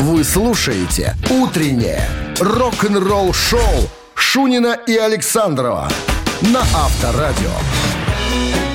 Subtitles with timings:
[0.00, 2.02] Вы слушаете «Утреннее
[2.40, 5.88] рок-н-ролл-шоу» Шунина и Александрова
[6.40, 7.50] на Авторадио.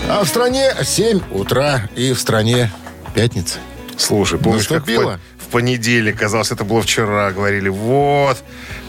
[0.09, 2.71] А в стране 7 утра и в стране
[3.13, 3.59] пятница.
[3.97, 5.13] Слушай, помнишь, как Наступило?
[5.13, 8.37] по- в понедельник, казалось, это было вчера, говорили, вот,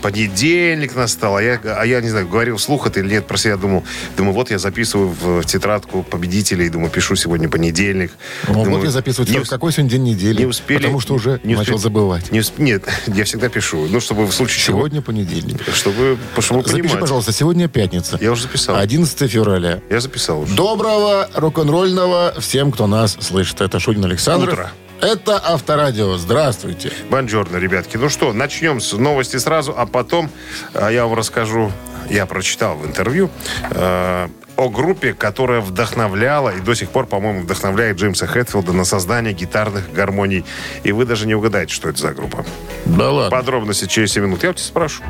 [0.03, 3.57] понедельник настал, а я, а я не знаю, говорил вслух это или нет, про себя
[3.59, 3.85] думал,
[4.17, 8.13] думаю, вот я записываю в, тетрадку победителей, думаю, пишу сегодня понедельник.
[8.49, 10.39] Ну, Думаю, вот я записываю, не в какой сегодня день недели.
[10.41, 10.79] не успели.
[10.79, 12.33] Потому что уже не начал успели- забывать.
[12.33, 13.87] Не усп- Нет, я всегда пишу.
[13.91, 15.63] Ну, чтобы в случае Сегодня понедельник.
[15.65, 15.75] чего...
[15.75, 17.01] Чтобы, чтобы Запиши, понимать.
[17.01, 18.19] пожалуйста, сегодня пятница.
[18.23, 18.77] Я уже записал.
[18.77, 19.81] 11 февраля.
[19.91, 20.55] Я записал уже.
[20.55, 23.61] Доброго рок-н-ролльного всем, кто нас слышит.
[23.61, 24.49] Это Шунин Александр.
[24.51, 24.73] Утро.
[25.05, 26.17] Это Авторадио.
[26.17, 26.91] Здравствуйте.
[27.11, 27.99] Бонжорно, ребятки.
[27.99, 30.31] Ну что, начнем с новости сразу, а потом
[30.73, 31.71] э, я вам расскажу,
[32.09, 33.29] я прочитал в интервью
[33.71, 39.35] э, о группе, которая вдохновляла и до сих пор, по-моему, вдохновляет Джеймса Хэтфилда на создание
[39.35, 40.43] гитарных гармоний.
[40.85, 42.47] И вы даже не угадаете, что это за группа.
[42.87, 43.37] Да ладно.
[43.37, 44.43] Подробности через 7 минут.
[44.43, 45.03] Я у тебя спрошу.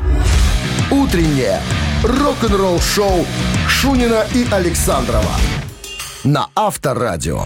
[0.91, 1.61] «Утреннее
[2.03, 3.25] рок-н-ролл-шоу»
[3.69, 5.31] Шунина и Александрова
[6.25, 7.45] на Авторадио.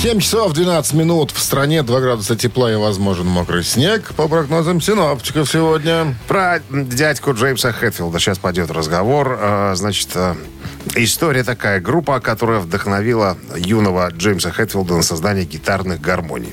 [0.00, 1.32] 7 часов 12 минут.
[1.32, 4.14] В стране 2 градуса тепла и возможен мокрый снег.
[4.14, 6.14] По прогнозам синоптиков сегодня.
[6.28, 9.36] Про дядьку Джеймса Хэтфилда сейчас пойдет разговор.
[9.40, 10.36] Э, Значит, э,
[10.94, 11.80] история такая.
[11.80, 16.52] Группа, которая вдохновила юного Джеймса Хэтфилда на создание гитарных гармоний.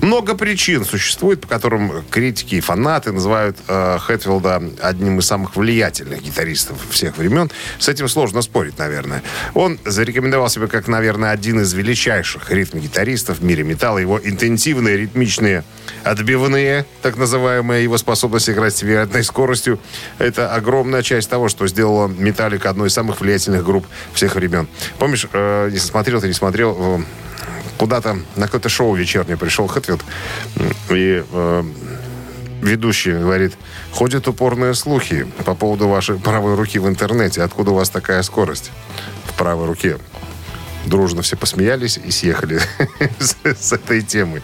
[0.00, 6.22] Много причин существует, по которым критики и фанаты называют э, Хэтфилда одним из самых влиятельных
[6.22, 7.50] гитаристов всех времен.
[7.78, 9.22] С этим сложно спорить, наверное.
[9.54, 13.98] Он зарекомендовал себя как, наверное, один из величайших ритм-гитаристов в мире металла.
[13.98, 15.64] Его интенсивные, ритмичные,
[16.04, 19.78] отбивные, так называемые, его способность играть с невероятной скоростью,
[20.18, 24.68] это огромная часть того, что сделала Металлика одной из самых влиятельных групп всех времен.
[24.98, 26.98] Помнишь, э, если смотрел, ты не смотрел, э,
[27.76, 30.02] куда-то на какое-то шоу вечернее пришел Хэтфилд,
[30.90, 31.64] и э,
[32.62, 33.54] ведущий говорит,
[33.92, 37.42] ходят упорные слухи по поводу вашей правой руки в интернете.
[37.42, 38.70] Откуда у вас такая скорость
[39.26, 39.98] в правой руке?
[40.86, 42.60] Дружно все посмеялись и съехали
[43.18, 44.42] с, этой темы.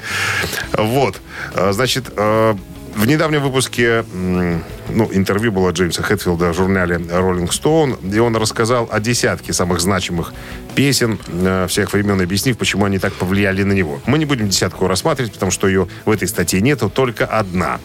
[0.72, 1.20] Вот.
[1.54, 2.54] А, Значит, э,
[2.96, 8.88] в недавнем выпуске ну, интервью было Джеймса Хэтфилда в журнале Rolling Stone, и он рассказал
[8.90, 10.32] о десятке самых значимых
[10.74, 14.00] песен э, всех времен, объяснив, почему они так повлияли на него.
[14.06, 17.80] Мы не будем десятку рассматривать, потому что ее в этой статье нету, только одна.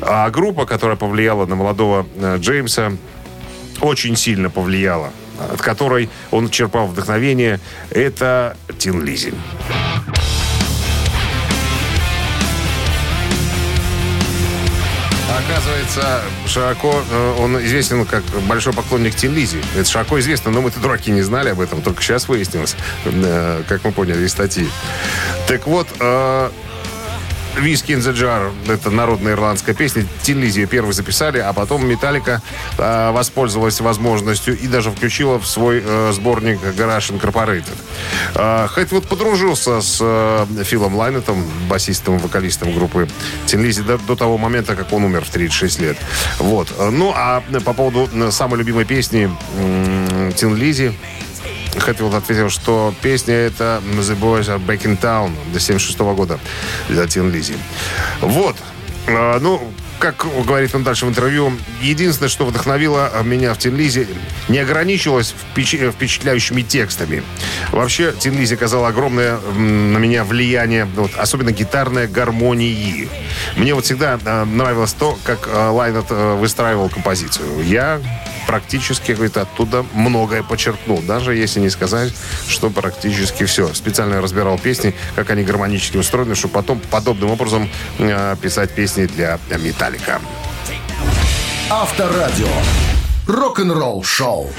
[0.00, 2.92] А группа, которая повлияла на молодого э, Джеймса,
[3.80, 5.12] очень сильно повлияла,
[5.52, 9.32] от которой он черпал вдохновение, это Тин Лизи.
[15.38, 19.60] Оказывается, широко э, он известен как большой поклонник Лизи.
[19.76, 23.84] Это широко известно, но мы-то дураки не знали об этом, только сейчас выяснилось, э, как
[23.84, 24.68] мы поняли из статьи.
[25.46, 25.88] Так вот,
[27.58, 30.06] э, «Whiskey in the Jar»— это народная ирландская песня.
[30.26, 32.42] Ее первый записали, а потом «Металлика»
[32.76, 37.76] э, воспользовалась возможностью и даже включила в свой э, сборник «Garage Incorporated».
[38.34, 43.08] Э, Хэтфилд подружился с э, Филом Лайнетом, басистом вокалистом группы
[43.46, 45.96] Тин Лизи, до, до того момента, как он умер в 36 лет.
[46.38, 46.72] Вот.
[46.78, 49.30] Э, Ну, а по поводу э, самой любимой песни
[50.58, 50.92] Лизи,
[51.80, 56.38] Хэтфилд ответил, что песня это «The Boys Are Back in Town» до 76 года
[56.88, 57.54] для Тин Лизи.
[58.20, 58.56] Вот.
[59.06, 61.52] А, Ну, как говорит он дальше в интервью,
[61.82, 64.06] единственное, что вдохновило меня в Тин Лизи,
[64.48, 67.22] не ограничилось впечатляющими текстами.
[67.72, 73.08] Вообще, Тин Лизи оказала огромное на меня влияние, вот, особенно гитарной гармонии.
[73.56, 77.64] Мне вот всегда э, нравилось то, как э, Лайнет э, выстраивал композицию.
[77.64, 78.00] Я
[78.48, 81.02] практически, говорит, оттуда многое почерпнул.
[81.02, 82.14] Даже если не сказать,
[82.48, 83.74] что практически все.
[83.74, 89.38] Специально разбирал песни, как они гармонически устроены, чтобы потом подобным образом э, писать песни для
[89.50, 90.22] Металлика.
[91.68, 92.48] Авторадио.
[93.26, 94.50] Рок-н-ролл шоу.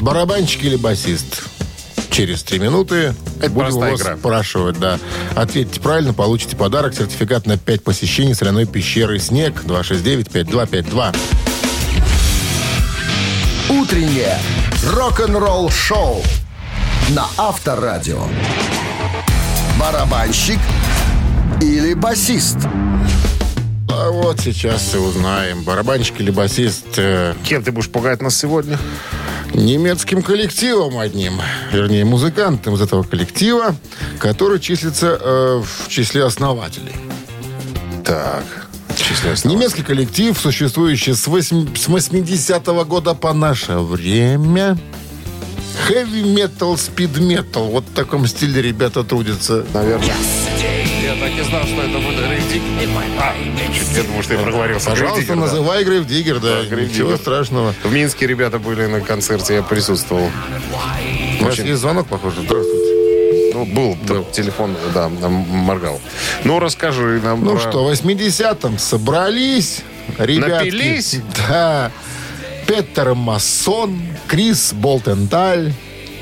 [0.00, 1.44] Барабанщик или басист?
[2.10, 4.16] Через три минуты Это будем вас игра.
[4.16, 4.98] спрашивать, да.
[5.36, 11.14] Ответьте правильно, получите подарок, сертификат на 5 посещений соляной пещеры «Снег» 269-5252.
[13.70, 14.38] Утреннее
[14.92, 16.22] рок-н-ролл шоу
[17.10, 18.22] на Авторадио.
[19.80, 20.58] Барабанщик
[21.62, 22.58] или басист?
[23.90, 28.78] А вот сейчас и узнаем, барабанщик или басист э, Кем ты будешь пугать нас сегодня?
[29.54, 31.40] немецким коллективом одним,
[31.70, 33.76] вернее, музыкантом из этого коллектива,
[34.18, 36.92] который числится э, в числе основателей.
[38.04, 38.44] Так.
[39.44, 44.76] Немецкий коллектив, существующий с, 8, с 80-го года по наше время.
[45.86, 47.64] Хэви метал, спид метал.
[47.64, 49.64] Вот в таком стиле ребята трудятся.
[49.74, 50.14] Наверное.
[51.02, 52.88] Я так и знал, что это будет Грейвдиггер.
[53.18, 53.34] А,
[53.94, 54.90] я думал, что ты проговорился.
[54.90, 55.90] Пожалуйста, называй да.
[55.90, 56.62] Грейвдиггер, да.
[56.62, 57.74] да Ничего страшного.
[57.82, 60.30] В Минске ребята были на концерте, я присутствовал.
[61.42, 62.42] Очень звонок, похоже.
[62.42, 62.73] Здравствуйте.
[63.64, 64.24] Был, был, был.
[64.32, 66.00] телефон, да, моргал.
[66.44, 67.44] Ну, расскажи нам.
[67.44, 67.60] Ну про...
[67.60, 69.82] что, в 80-м собрались
[70.18, 70.66] ребятки.
[70.66, 71.20] Напились?
[71.48, 71.90] Да.
[72.66, 75.72] Петер Массон, Крис Болтенталь,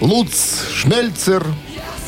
[0.01, 1.47] Луц Шмельцер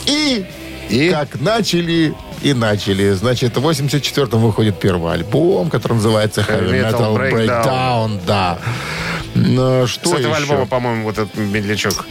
[0.07, 0.45] и,
[0.89, 3.13] и как начали и начали.
[3.13, 7.65] Значит, в 84-м выходит первый альбом, который называется Heavy Metal, Metal Breakdown.
[7.65, 8.59] Breakdown да.
[9.35, 10.43] Но э, что С этого еще?
[10.43, 12.07] альбома, по-моему, вот этот медлячок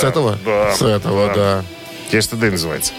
[0.00, 0.38] с этого?
[0.44, 0.74] Да.
[0.74, 1.34] С этого, да.
[1.34, 1.64] да.
[2.16, 2.92] Yesterday называется.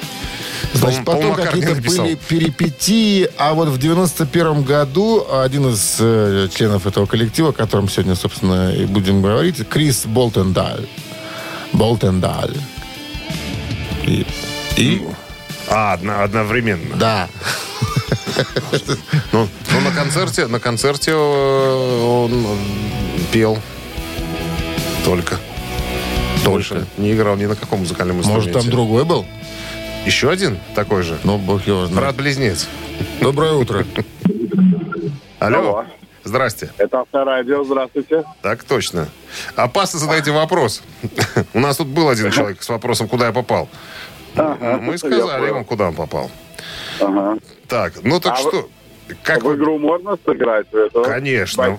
[0.73, 6.85] Значит, Пол, потом какие-то были перипетии, а вот в 91 году один из э, членов
[6.85, 10.87] этого коллектива, о котором сегодня, собственно, и будем говорить, Крис Болтендаль.
[11.73, 12.55] Болтендаль.
[14.03, 14.25] И...
[14.77, 15.01] и...
[15.67, 16.95] А, одно, одновременно.
[16.95, 17.27] Да.
[19.31, 22.57] Ну, ну на концерте, на концерте э, он э,
[23.31, 23.59] пел
[25.03, 25.37] только.
[26.45, 28.49] Больше не играл ни на каком музыкальном инструменте.
[28.49, 29.25] Может, там другой был?
[30.05, 31.17] Еще один такой же?
[31.23, 31.95] Ну, бог его знает.
[31.95, 32.67] Брат-близнец.
[33.21, 33.85] Доброе утро.
[35.39, 35.85] Алло.
[36.23, 36.71] Здрасте.
[36.77, 38.23] Это авторадио, здравствуйте.
[38.41, 39.09] Так точно.
[39.55, 40.83] Опасно задайте вопрос.
[41.53, 43.69] У нас тут был один человек с вопросом, куда я попал.
[44.35, 46.29] Мы сказали ему, куда он попал.
[47.67, 48.69] Так, ну так а что
[49.23, 50.67] как в игру можно сыграть?
[50.71, 51.03] В?
[51.03, 51.77] Конечно.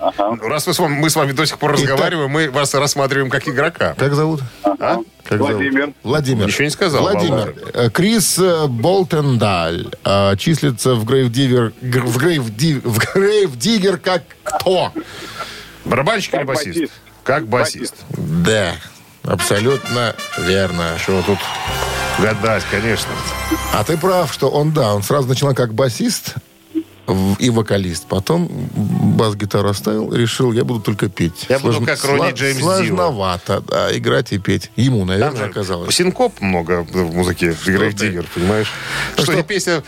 [0.00, 0.38] Ага.
[0.40, 3.30] Ну, раз мы с, вами, мы с вами до сих пор разговариваем, мы вас рассматриваем
[3.30, 3.94] как игрока.
[3.96, 4.40] Как зовут?
[4.62, 4.70] А?
[4.70, 4.76] Ага.
[4.80, 4.98] А?
[5.24, 5.80] Как Владимир.
[5.80, 5.96] Зовут?
[6.02, 6.46] Владимир.
[6.46, 7.02] Еще не сказал.
[7.02, 7.30] Владимир.
[7.30, 7.54] Володя.
[7.74, 11.72] Э, Крис э, Болтендаль э, числится в Грейвдивер...
[11.80, 12.02] Гр...
[12.02, 12.80] В Грейвдивер...
[12.84, 14.92] В Грейвдигер как кто?
[15.84, 16.78] Барабанщик или басист?
[16.78, 16.92] басист?
[17.22, 17.94] Как басист.
[18.10, 18.44] басист.
[18.44, 18.74] Да.
[19.24, 20.94] Абсолютно верно.
[20.94, 21.38] А что тут
[22.18, 23.10] гадать, конечно.
[23.72, 26.34] А ты прав, что он, да, он сразу начинал как басист,
[27.38, 28.06] и вокалист.
[28.06, 31.46] Потом бас-гитару оставил, решил, я буду только петь.
[31.48, 31.74] Я Слож...
[31.74, 32.30] буду как Ронни Сла...
[32.30, 33.70] Джеймс Сложновато Дио.
[33.70, 34.70] Да, играть и петь.
[34.76, 35.94] Ему, наверное, Там оказалось.
[35.94, 38.70] Синкоп много в музыке играет ну Диггер, понимаешь?
[39.14, 39.82] Что, что и песня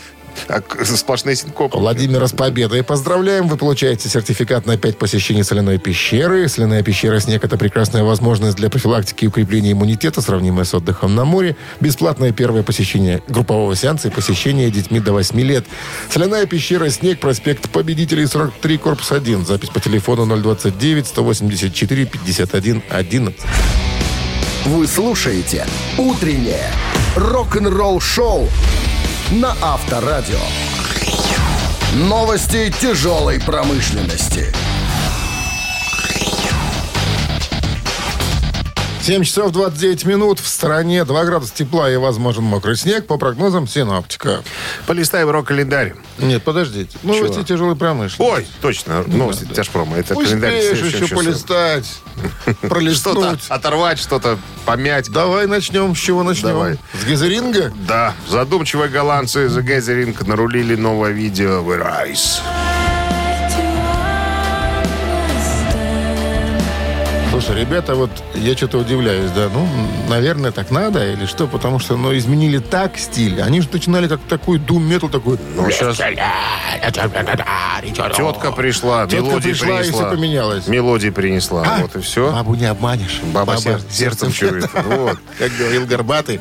[0.47, 1.77] а сплошные синкопы.
[1.77, 3.47] Владимира с победой поздравляем.
[3.47, 6.47] Вы получаете сертификат на 5 посещений соляной пещеры.
[6.47, 11.25] Соляная пещера «Снег»— это прекрасная возможность для профилактики и укрепления иммунитета, сравнимая с отдыхом на
[11.25, 11.55] море.
[11.79, 15.65] Бесплатное первое посещение группового сеанса и посещение детьми до 8 лет.
[16.09, 19.45] Соляная пещера «Снег», проспект Победителей, 43, корпус 1.
[19.45, 23.33] Запись по телефону 029-184-51-11.
[24.65, 25.65] Вы слушаете
[25.97, 26.71] «Утреннее
[27.15, 28.49] рок-н-ролл-шоу»
[29.31, 30.39] на Авторадио.
[31.95, 34.53] Новости тяжелой промышленности.
[39.05, 40.39] 7 часов 29 минут.
[40.39, 43.05] В стране 2 градуса тепла и возможен мокрый снег.
[43.05, 44.41] По прогнозам синоптика.
[44.87, 45.93] Полистай в рок-календарь.
[46.17, 46.97] Нет, подождите.
[47.03, 47.43] Новости Чего?
[47.43, 48.19] тяжелой промышленности.
[48.19, 49.03] Ой, точно.
[49.03, 49.97] Новости да, тяжпрома.
[49.97, 50.53] Это Успеешь календарь.
[50.55, 51.85] еще, еще полистать.
[52.61, 53.19] Пролистнуть.
[53.19, 55.11] Что-то оторвать, что-то помять.
[55.11, 55.95] Давай начнем.
[55.95, 56.49] С чего начнем?
[56.49, 56.79] Давай.
[56.99, 57.71] С гейзеринга?
[57.87, 58.15] Да.
[58.27, 62.41] Задумчивые голландцы из гейзеринг нарулили новое видео в Rise.
[67.35, 69.67] Слушай, ребята, вот я что-то удивляюсь, да, ну,
[70.07, 73.41] наверное, так надо или что, потому что, ну, изменили так стиль.
[73.41, 75.37] Они же начинали как такой дум метал такой...
[75.53, 75.97] Ну, ну сейчас...
[78.15, 79.81] Тетка пришла, Тетка мелодия пришла, принесла.
[79.81, 80.67] и все поменялось.
[80.67, 81.81] Мелодии принесла, а?
[81.81, 82.31] вот и все.
[82.31, 83.19] Бабу не обманешь.
[83.33, 84.69] Баба, Баба сердцем, сердцем чует.
[84.85, 85.19] Вот.
[85.37, 86.39] Как говорил Горбатый.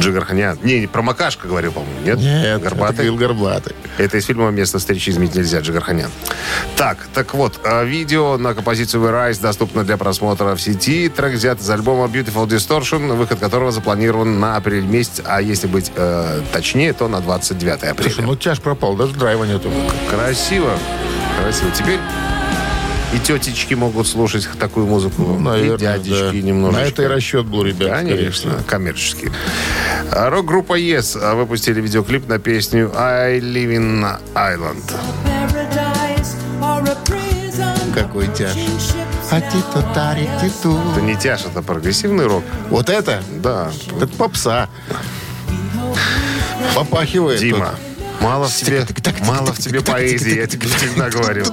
[0.00, 0.58] Джигарханян.
[0.62, 2.18] Не, про Макашка говорил, по-моему, нет?
[2.18, 3.06] Нет, Горбатый.
[3.06, 3.76] Это Горбатый.
[3.98, 6.10] Это из фильма «Место встречи изменить нельзя» Джигарханян.
[6.76, 11.08] Так, так вот, а, видео на композицию «We доступно для просмотра в сети.
[11.08, 15.92] Трек взят из альбома «Beautiful Distortion», выход которого запланирован на апрель месяц, а если быть
[15.94, 18.10] э, точнее, то на 29 апреля.
[18.10, 19.70] Слушай, ну тяж пропал, даже драйва нету.
[20.10, 20.72] Красиво,
[21.40, 21.70] красиво.
[21.76, 21.98] Теперь
[23.12, 26.46] и тетечки могут слушать такую музыку, ну, наверное, и дядечки да.
[26.46, 26.80] немножко.
[26.80, 27.90] На это и расчет был, ребят.
[27.90, 29.30] Конечно, коммерческий.
[30.12, 34.92] А рок-группа Yes а выпустили видеоклип на песню «I live in Island».
[37.94, 38.56] Какой тяж.
[39.30, 42.42] А это не тяж, это прогрессивный рок.
[42.68, 43.22] Вот это?
[43.42, 43.70] Да.
[43.96, 44.68] Это попса.
[46.74, 47.40] Попахивает.
[47.40, 47.74] Дима.
[48.20, 48.86] Мало в тебе,
[49.20, 51.44] мало в тебе поэзии, я тебе всегда говорю.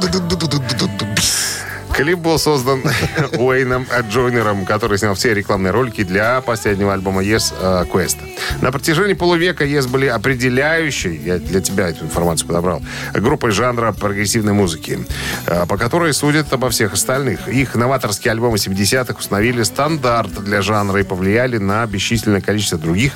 [1.98, 2.84] Клип был создан
[3.40, 8.18] Уэйном Джойнером, который снял все рекламные ролики для последнего альбома Yes э, Quest.
[8.62, 12.84] На протяжении полувека Yes были определяющей, я для тебя эту информацию подобрал,
[13.16, 15.00] группой жанра прогрессивной музыки,
[15.48, 17.48] э, по которой судят обо всех остальных.
[17.48, 23.14] Их новаторские альбомы 70-х установили стандарт для жанра и повлияли на бесчисленное количество других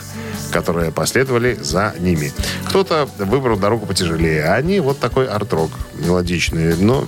[0.52, 2.32] которые последовали за ними.
[2.68, 7.08] Кто-то выбрал дорогу потяжелее, а они вот такой арт-рок мелодичный, но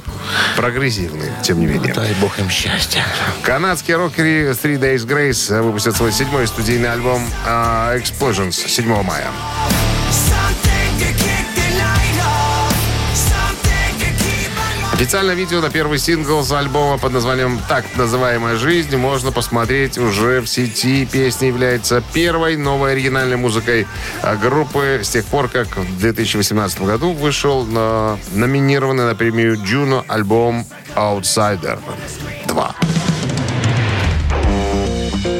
[0.55, 1.93] прогрессивный, тем менее.
[1.93, 3.03] Дай бог им счастья.
[3.41, 9.31] Канадские рокеры Three Days Grace выпустят свой седьмой студийный альбом а, Explosions 7 мая.
[14.93, 20.39] Официальное видео на первый сингл с альбома под названием «Так называемая жизнь» можно посмотреть уже
[20.39, 21.05] в сети.
[21.05, 23.85] Песня является первой новой оригинальной музыкой
[24.41, 30.65] группы с тех пор, как в 2018 году вышел на номинированный на премию Juno альбом
[30.95, 31.79] «Outsider
[32.47, 32.73] 2».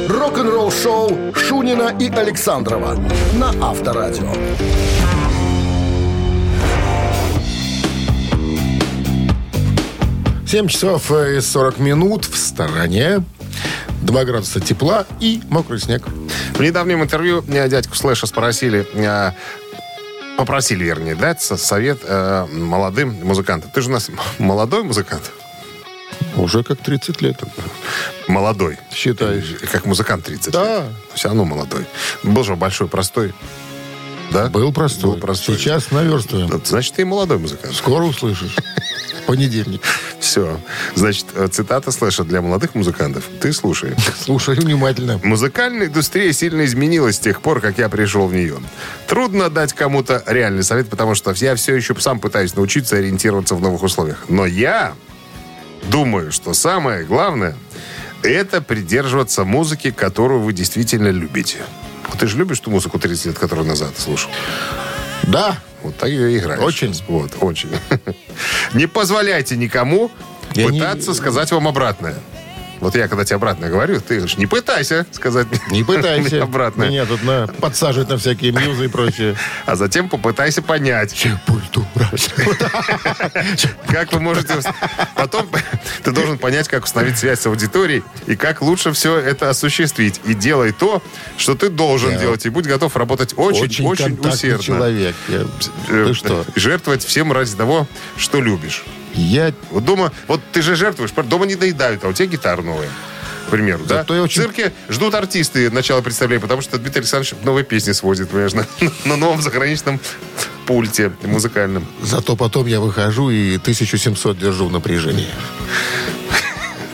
[0.08, 2.96] Рок-н-ролл шоу Шунина и Александрова
[3.34, 4.32] на Авторадио.
[10.46, 13.24] 7 часов и 40 минут в стороне.
[14.02, 16.02] 2 градуса тепла и мокрый снег.
[16.54, 19.32] В недавнем интервью меня дядьку Слэша спросили, э,
[20.36, 23.70] попросили, вернее, дать со- совет э, молодым музыкантам.
[23.74, 25.30] Ты же у нас молодой музыкант?
[26.36, 27.40] Уже как 30 лет.
[28.28, 28.78] Молодой.
[28.92, 29.56] Считаешь?
[29.70, 30.76] Как музыкант 30 Да.
[30.84, 30.84] лет.
[31.14, 31.86] Все равно молодой.
[32.22, 33.32] Был же большой, простой.
[34.32, 34.48] Да?
[34.48, 35.12] Был простой.
[35.12, 35.56] Был простой.
[35.56, 36.48] Сейчас наверстываем.
[36.50, 37.74] Ну, Значит, ты и молодой музыкант.
[37.74, 38.56] Скоро услышишь.
[39.26, 39.80] Понедельник.
[40.20, 40.58] Все.
[40.94, 43.24] Значит, э, цитата слэша для молодых музыкантов.
[43.40, 43.94] Ты слушай.
[44.20, 45.18] Слушай внимательно.
[45.22, 48.56] Музыкальная индустрия сильно изменилась с тех пор, как я пришел в нее.
[49.06, 53.60] Трудно дать кому-то реальный совет, потому что я все еще сам пытаюсь научиться ориентироваться в
[53.62, 54.24] новых условиях.
[54.28, 54.94] Но я
[55.90, 57.56] думаю, что самое главное–
[58.22, 61.58] это придерживаться музыки, которую вы действительно любите.
[62.08, 64.30] Вот ты же любишь ту музыку 30 лет, которую назад слушал?
[65.24, 65.58] Да.
[65.82, 66.62] Вот так ее играешь.
[66.62, 66.98] Очень.
[67.08, 67.70] Вот, очень.
[68.74, 70.10] Не позволяйте никому
[70.54, 72.16] Я не- пытаться сказать вам обратное.
[72.84, 76.42] Вот я, когда тебе обратно говорю, ты говоришь, не пытайся сказать Не пытайся.
[76.42, 76.90] обратное.
[76.90, 79.36] Меня тут на, подсаживать на всякие мьюзы и прочее.
[79.64, 81.14] А затем попытайся понять,
[83.88, 84.54] как вы можете...
[85.16, 85.48] Потом
[86.02, 90.20] ты должен понять, как установить связь с аудиторией и как лучше все это осуществить.
[90.24, 91.02] И делай то,
[91.38, 92.44] что ты должен делать.
[92.46, 94.62] И будь готов работать очень-очень Очень контактный усердно.
[94.64, 95.14] человек.
[95.28, 95.46] Я-
[95.88, 96.44] Э, Ты что?
[96.54, 97.86] Жертвовать всем ради того,
[98.16, 98.84] что любишь.
[99.14, 102.88] Я Вот дома, вот ты же жертвуешь, дома не доедают, а у тебя гитара новая.
[103.46, 103.96] К примеру, да?
[103.98, 107.92] Зато я очень- В цирке ждут артисты начала представления, потому что Дмитрий Александрович новые песни
[107.92, 108.66] сводит, понимаешь, на,
[109.04, 110.00] на новом заграничном
[110.66, 111.86] пульте музыкальном.
[112.02, 115.28] Зато потом я выхожу и 1700 держу в напряжении.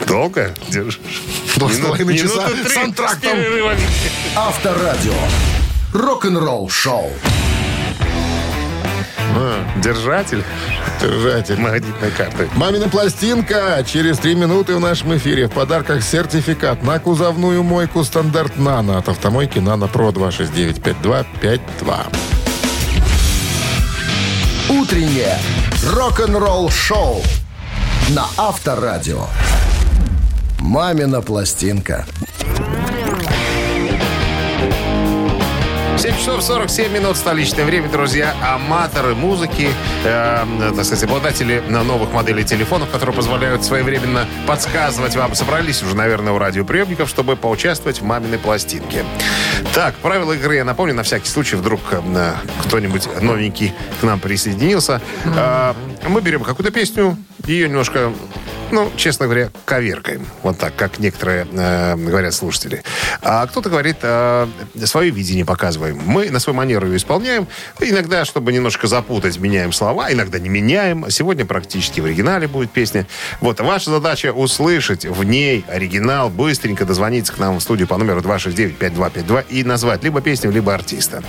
[0.07, 1.01] Долго держишь?
[1.57, 3.39] Два с половиной часа с антрактом.
[4.35, 5.15] Авторадио.
[5.95, 7.13] Рок-н-ролл шоу.
[9.77, 10.43] Держатель
[11.01, 11.59] Держатель.
[11.59, 12.49] магнитной карты.
[12.55, 13.85] Мамина пластинка.
[13.87, 15.49] Через три минуты в нашем эфире.
[15.49, 21.61] В подарках сертификат на кузовную мойку стандарт «Нано» от автомойки «Нано Про» 269-5252.
[24.69, 25.39] Утреннее
[25.93, 27.23] рок-н-ролл шоу
[28.11, 29.27] на Авторадио.
[30.61, 32.07] Мамина пластинка.
[36.01, 38.35] 7 часов 47 минут столичное время, друзья.
[38.43, 39.69] Аматоры музыки,
[40.03, 45.35] э, так сказать, обладатели новых моделей телефонов, которые позволяют своевременно подсказывать вам.
[45.35, 49.05] Собрались уже, наверное, у радиоприемников, чтобы поучаствовать в маминой пластинке.
[49.75, 52.33] Так, правила игры я напомню, на всякий случай, вдруг э,
[52.65, 55.03] кто-нибудь новенький к нам присоединился.
[55.27, 55.75] Э,
[56.09, 58.11] мы берем какую-то песню, ее немножко
[58.73, 60.27] ну, честно говоря, коверкаем.
[60.43, 62.83] Вот так, как некоторые э, говорят слушатели.
[63.23, 64.47] А кто-то говорит, э,
[64.85, 66.01] свое видение показываем.
[66.05, 67.47] Мы на свою манеру ее исполняем.
[67.81, 70.13] Иногда, чтобы немножко запутать, меняем слова.
[70.13, 71.11] Иногда не меняем.
[71.11, 73.07] Сегодня практически в оригинале будет песня.
[73.41, 78.21] Вот, ваша задача услышать в ней оригинал, быстренько дозвониться к нам в студию по номеру
[78.21, 81.23] 269-5252 и назвать либо песню, либо артиста.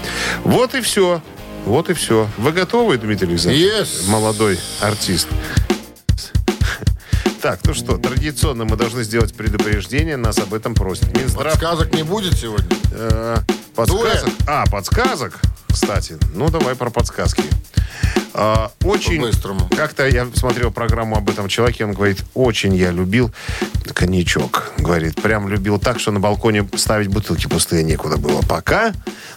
[0.44, 1.22] Вот и все.
[1.66, 2.28] Вот и все.
[2.38, 3.66] Вы готовы, Дмитрий Александрович?
[3.66, 4.10] Yes.
[4.10, 5.28] Молодой артист.
[7.42, 11.18] Так, ну что, традиционно мы должны сделать предупреждение, нас об этом просят.
[11.18, 11.54] Минздрав...
[11.54, 12.70] Подсказок не будет сегодня?
[12.92, 13.38] э,
[13.74, 14.30] подсказок?
[14.48, 15.40] А, подсказок?
[15.68, 17.44] Кстати, ну давай про подсказки.
[18.34, 19.20] А, очень...
[19.20, 19.68] По-быстрому.
[19.76, 23.32] Как-то я смотрел программу об этом человеке, он говорит, очень я любил
[23.94, 24.72] коньячок.
[24.78, 28.42] Говорит, прям любил так, что на балконе ставить бутылки пустые некуда было.
[28.42, 28.94] Пока,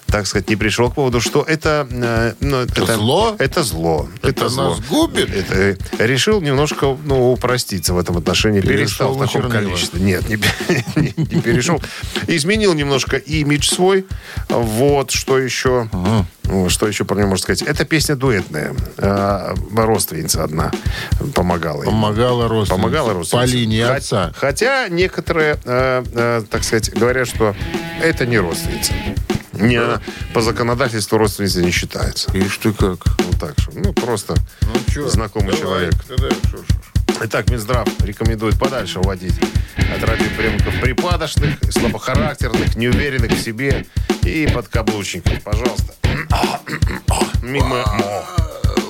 [0.06, 1.88] так сказать, не пришел к поводу, что это...
[1.90, 3.36] э, ну, это, зло?
[3.38, 4.08] Это зло.
[4.22, 5.34] Это нас губит?
[5.34, 8.60] Это, э, решил немножко ну, упроститься в этом отношении.
[8.60, 9.52] Перешел Перестал в таком чернила.
[9.70, 10.00] количестве.
[10.00, 10.36] Нет, не,
[10.96, 11.80] не- не перешел.
[12.26, 14.06] Изменил немножко имидж свой.
[14.48, 15.88] Вот, что еще...
[16.46, 17.62] Ну, Что еще про нее можно сказать?
[17.62, 18.74] Это песня дуэтная.
[18.98, 20.70] Э, Родственница одна
[21.34, 21.84] помогала.
[21.84, 22.82] Помогала родственница.
[22.82, 23.46] Помогала родственница.
[23.46, 24.32] По линии отца.
[24.36, 27.56] Хотя некоторые, э, э, так сказать, говорят, что
[28.02, 28.92] это не родственница.
[29.52, 30.00] Не, она
[30.34, 32.30] по законодательству родственница не считается.
[32.36, 33.06] Ишь ты как.
[33.20, 33.70] Вот так что.
[33.74, 35.94] Ну, просто Ну, чё, знакомый давай, человек.
[36.06, 36.60] тогда шо ж.
[37.22, 39.34] Итак, Минздрав рекомендует подальше уводить
[39.76, 43.86] от радиоприемников припадочных, слабохарактерных, неуверенных в себе
[44.24, 45.42] и подкаблучников.
[45.42, 45.94] Пожалуйста.
[47.42, 47.84] Мимо.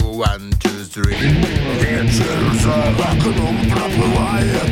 [0.01, 1.65] One, two, three.
[1.81, 4.63] Вечер за окном проплывает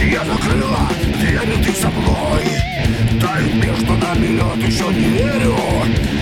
[0.00, 2.44] Я закрыла дверь, ты со мной
[3.20, 5.56] Тает между нами лед, еще не верю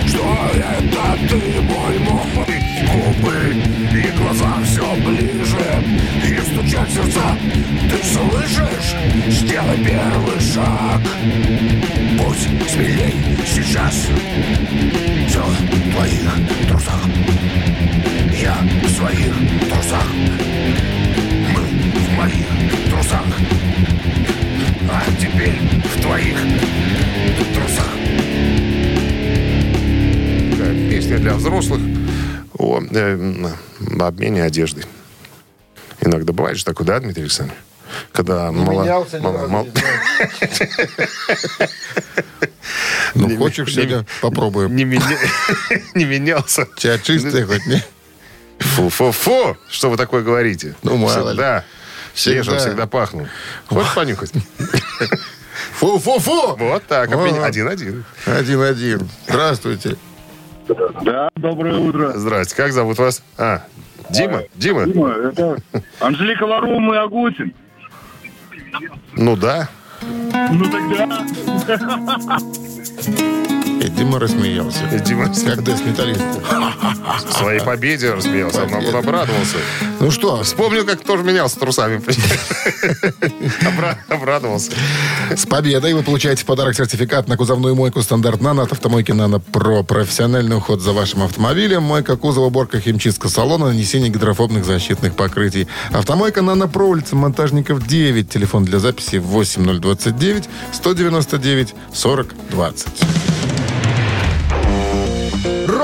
[0.07, 2.42] Что это ты, мой мой
[2.93, 3.55] Губы
[3.91, 5.65] и глаза все ближе.
[6.23, 7.35] И стучат сердца,
[7.89, 8.95] ты слышишь?
[9.29, 11.01] Сделай первый шаг.
[12.17, 14.07] Будь смелей сейчас.
[15.27, 16.31] Все в твоих
[16.67, 17.03] трусах.
[18.39, 19.33] Я в своих
[19.69, 20.07] трусах.
[21.53, 21.61] Мы
[21.99, 22.47] в моих
[22.91, 23.25] трусах.
[24.89, 26.37] А теперь в твоих
[27.55, 27.89] трусах.
[30.89, 31.81] Песня для взрослых
[32.57, 33.51] о э,
[33.99, 34.85] обмене одеждой.
[36.01, 37.59] Иногда бывает же такое, да, Дмитрий Александрович?
[38.11, 39.67] Когда мало- менялся ни мало- разу, мал-
[43.15, 44.75] не Ну, хочешь, сегодня попробуем.
[44.75, 45.17] не, меня-
[45.93, 46.67] не менялся.
[46.77, 47.83] Тебя чистая хоть не?
[48.59, 49.57] Фу-фу-фу!
[49.69, 50.75] Что вы такое говорите?
[50.83, 51.35] Ну, мало ли.
[51.35, 51.63] Всегда.
[52.15, 52.59] Свежим Всегда.
[52.59, 53.27] всегда пахну.
[53.67, 54.31] Хочешь понюхать?
[55.79, 56.55] Фу-фу-фу!
[56.57, 58.05] Вот так, один-один.
[58.25, 59.09] Один-один.
[59.27, 59.97] Здравствуйте.
[61.03, 62.13] Да, доброе утро.
[62.15, 63.23] Здрасте, как зовут вас?
[63.37, 63.63] А,
[64.09, 64.43] Дима?
[64.55, 64.85] Дима?
[64.85, 65.57] Дима, это
[65.99, 67.53] Анжелика Варум и Агутин.
[69.15, 69.69] Ну да.
[70.51, 71.07] Ну тогда...
[73.83, 74.79] И Дима рассмеялся.
[75.05, 76.21] Дима Как дэс-металлист.
[77.27, 78.99] в своей победе рассмеялся, он Победа.
[78.99, 79.57] обрадовался.
[79.99, 81.97] Ну что, Вспомнил, как тоже менялся трусами.
[83.61, 84.71] Обра- Обрадовался.
[85.35, 89.39] с победой вы получаете в подарок сертификат на кузовную мойку стандарт «Нано» от автомойки «Нано
[89.39, 89.83] Про».
[89.83, 95.67] Профессиональный уход за вашим автомобилем, мойка кузова, уборка химчистка салона, нанесение гидрофобных защитных покрытий.
[95.91, 98.29] Автомойка «Нано Про», улица Монтажников, 9.
[98.29, 102.87] Телефон для записи 8029 199 40 20.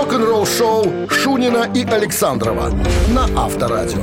[0.09, 2.73] Рок-н-ролл шоу Шунина и Александрова
[3.09, 4.01] на Авторадио.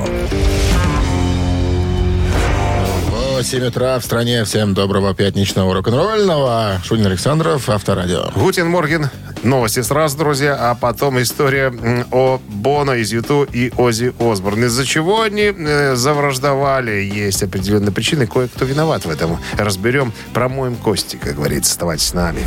[3.10, 4.44] 8 утра в стране.
[4.44, 6.80] Всем доброго пятничного рок-н-ролльного.
[6.84, 8.30] Шунин Александров, Авторадио.
[8.36, 9.10] Гутин Морген.
[9.42, 11.74] Новости сразу, друзья, а потом история
[12.12, 14.64] о Боно из Юту и Ози Осборн.
[14.66, 19.38] Из-за чего они э, завраждовали, есть определенные причины, кое-кто виноват в этом.
[19.58, 21.72] Разберем, промоем кости, как говорится.
[21.72, 22.42] Оставайтесь с нами.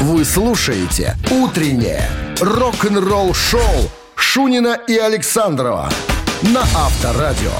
[0.00, 2.08] Вы слушаете «Утреннее
[2.40, 5.90] рок-н-ролл-шоу» Шунина и Александрова
[6.42, 7.50] на Авторадио.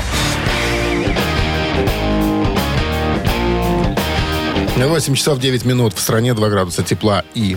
[4.77, 5.95] 8 часов 9 минут.
[5.95, 7.57] В стране 2 градуса тепла и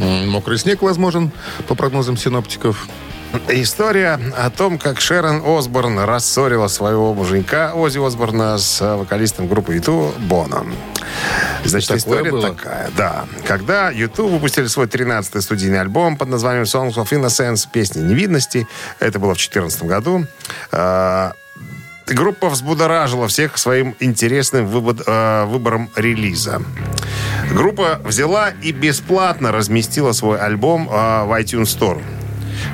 [0.00, 1.30] мокрый снег возможен,
[1.68, 2.88] по прогнозам синоптиков.
[3.48, 9.74] История о том, как Шерон Осборн рассорила своего муженька Ози Осборна с э, вокалистом группы
[9.74, 10.72] Юту Боном.
[11.64, 12.48] Значит, Такое история было?
[12.50, 13.24] такая, да.
[13.46, 18.66] Когда Юту выпустили свой 13-й студийный альбом под названием Songs of Innocence, песни невидности,
[19.00, 20.26] это было в 2014 году,
[20.72, 21.32] э,
[22.08, 26.62] Группа взбудоражила всех своим интересным выбор- э, выбором релиза.
[27.52, 30.92] Группа взяла и бесплатно разместила свой альбом э,
[31.24, 32.00] в iTunes Store,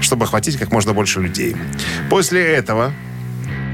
[0.02, 1.56] чтобы охватить как можно больше людей.
[2.10, 2.92] После этого,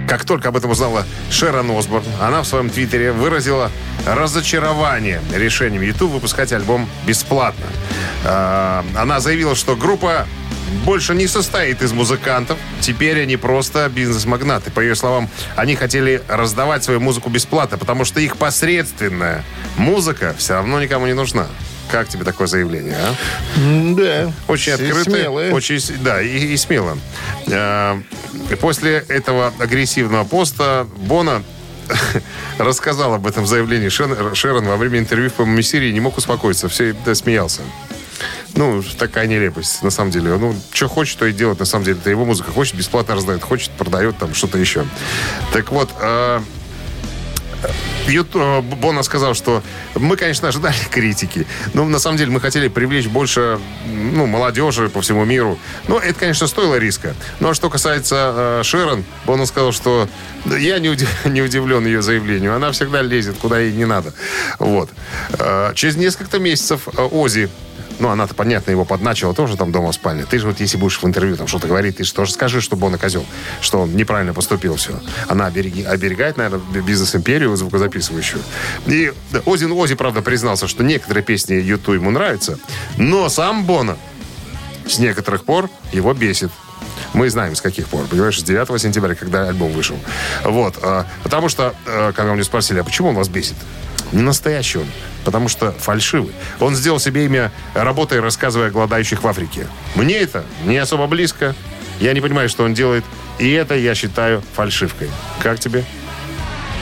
[0.09, 3.71] как только об этом узнала Шерон Осборн, она в своем твиттере выразила
[4.07, 7.67] разочарование решением YouTube выпускать альбом бесплатно.
[8.25, 10.27] Э, Она заявила, что группа
[10.85, 12.59] больше не состоит из музыкантов.
[12.81, 14.71] Теперь они просто бизнес-магнаты.
[14.71, 19.45] По ее словам, они хотели раздавать свою музыку бесплатно, потому что их посредственная
[19.77, 21.47] музыка все равно никому не нужна.
[21.91, 23.15] Как тебе такое заявление, а?
[23.95, 24.33] Да.
[24.47, 25.11] Очень открыто.
[25.11, 25.53] Смелые.
[25.55, 26.99] Очень, да, и, и смело.
[27.47, 31.43] И после этого агрессивного поста Бона
[32.59, 36.69] рассказал об этом заявлении Шен- Шерон во время интервью в по-моему, серии не мог успокоиться.
[36.69, 37.63] Все да, смеялся.
[38.55, 40.37] Ну, такая нелепость, на самом деле.
[40.37, 41.99] Ну, что хочет, то и делает, на самом деле.
[42.01, 42.51] Это его музыка.
[42.51, 43.43] Хочет, бесплатно раздает.
[43.43, 44.85] Хочет, продает там что-то еще.
[45.53, 46.41] Так вот, э,
[48.07, 49.63] Ют- э, Бона сказал, что
[49.95, 55.01] мы, конечно, ожидали критики, но на самом деле мы хотели привлечь больше ну, молодежи по
[55.01, 55.59] всему миру.
[55.89, 57.15] Но это, конечно, стоило риска.
[57.41, 60.09] Ну, а что касается э, Шерон, Бона сказал, что
[60.47, 62.55] я не, удив- не удивлен ее заявлению.
[62.55, 64.13] Она всегда лезет, куда ей не надо.
[64.59, 64.91] Вот.
[65.39, 67.49] Э, через несколько месяцев э, Ози
[67.99, 70.25] ну, она-то, понятно, его подначила тоже там дома в спальне.
[70.25, 72.77] Ты же вот, если будешь в интервью там что-то говорить, ты же тоже скажи, что
[72.77, 73.25] Бона козел,
[73.61, 75.01] что он неправильно поступил все.
[75.27, 78.43] Она обереги- оберегает, наверное, бизнес-империю звукозаписывающую.
[78.87, 79.13] И
[79.47, 82.59] Озин Ози, правда, признался, что некоторые песни Юту ему нравятся,
[82.97, 83.97] но сам Бона
[84.87, 86.51] с некоторых пор его бесит.
[87.15, 89.99] Мы знаем, с каких пор, понимаешь, с 9 сентября, когда альбом вышел.
[90.45, 90.77] Вот.
[90.83, 93.57] а, Потому что, а, когда мне спросили, а почему он вас бесит?
[94.13, 94.87] Не настоящий он,
[95.25, 96.33] потому что фальшивый.
[96.61, 99.67] Он сделал себе имя, работая, рассказывая о голодающих в Африке.
[99.95, 101.55] Мне это не особо близко.
[102.01, 103.05] Я не понимаю, что он делает.
[103.39, 105.11] И это я считаю фальшивкой.
[105.41, 105.85] Как тебе?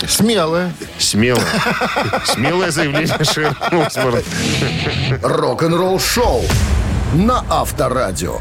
[0.06, 0.72] Смелая.
[0.98, 1.42] Смелое.
[2.26, 4.22] Смелое заявление Шерон.
[5.22, 6.44] Рок-н-ролл шоу
[7.14, 8.40] на Авторадио.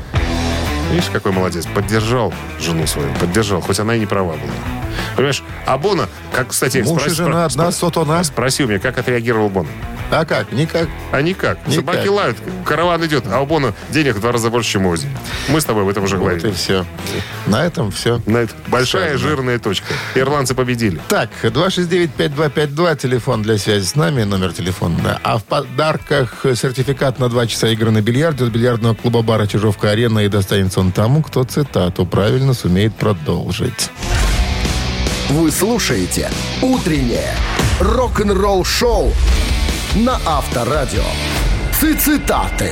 [0.91, 1.65] Видишь, какой молодец.
[1.73, 3.11] Поддержал жену свою.
[3.15, 4.51] Поддержал, хоть она и не права была.
[5.15, 8.23] Понимаешь, а Бона, как, кстати, Муж и спроси- жена, одна спро- сотона.
[8.23, 9.69] Спроси у меня, как отреагировал Бона.
[10.11, 10.51] А как?
[10.51, 10.87] Никак.
[11.11, 11.57] А никак.
[11.67, 11.73] Никак.
[11.75, 15.09] Собаки лают, караван идет, а у Бона денег в два раза больше, чем у Ози.
[15.49, 16.51] Мы с тобой об этом уже Вот и говорили.
[16.53, 16.85] все.
[17.47, 18.21] На этом все.
[18.25, 19.29] На это большая Сказано.
[19.29, 19.87] жирная точка.
[20.13, 21.01] Ирландцы победили.
[21.07, 25.19] Так, 269-5252, телефон для связи с нами, номер телефона.
[25.23, 30.19] А в подарках сертификат на 2 часа игры на бильярде от бильярдного клуба бара «Чижовка-арена»
[30.19, 33.89] и достанется он тому, кто цитату правильно сумеет продолжить.
[35.29, 36.29] Вы слушаете
[36.61, 37.33] «Утреннее
[37.79, 39.11] рок-н-ролл-шоу»
[39.95, 41.03] на Авторадио.
[41.71, 42.71] Цитаты.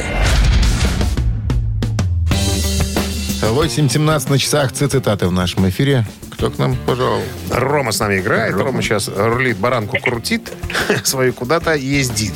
[3.42, 6.06] 8.17 на часах цитаты в нашем эфире.
[6.32, 7.24] Кто к нам пожаловал?
[7.50, 8.56] Рома с нами играет.
[8.56, 10.52] Рома сейчас рулит, баранку крутит,
[11.04, 12.34] свою куда-то ездит.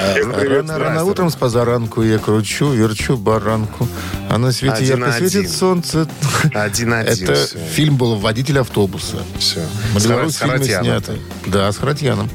[0.00, 3.86] Рано, рано утром с позаранку я кручу, верчу баранку.
[4.28, 5.30] А на свете Один ярко на один.
[5.30, 6.06] светит солнце.
[6.54, 7.24] Один-один.
[7.24, 7.58] Это всё.
[7.58, 9.16] фильм был «Водитель автобуса».
[9.38, 9.60] Все.
[10.02, 11.18] Беларусь фильмы сняты.
[11.46, 12.30] Да, с Харатьяном.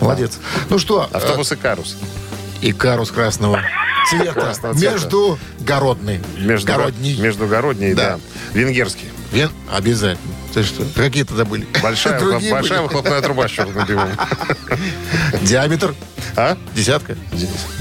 [0.00, 0.38] Молодец.
[0.68, 1.96] Ну что, Автобус и карус.
[2.62, 3.60] э, и карус красного
[4.10, 4.32] цвета.
[4.32, 4.92] Красного цвета.
[4.94, 6.20] Между городный.
[6.38, 7.16] Между, Городний.
[7.18, 8.18] Междугородний, да.
[8.54, 8.58] Да.
[8.58, 9.08] Венгерский.
[9.32, 10.34] Вен- Обязательно.
[10.52, 11.66] Ты что, какие тогда были?
[11.82, 12.88] Большая, Другие большая были.
[12.88, 14.08] выхлопная труба с черным дымом.
[15.42, 15.94] Диаметр?
[16.36, 16.56] А?
[16.74, 17.16] Десятка?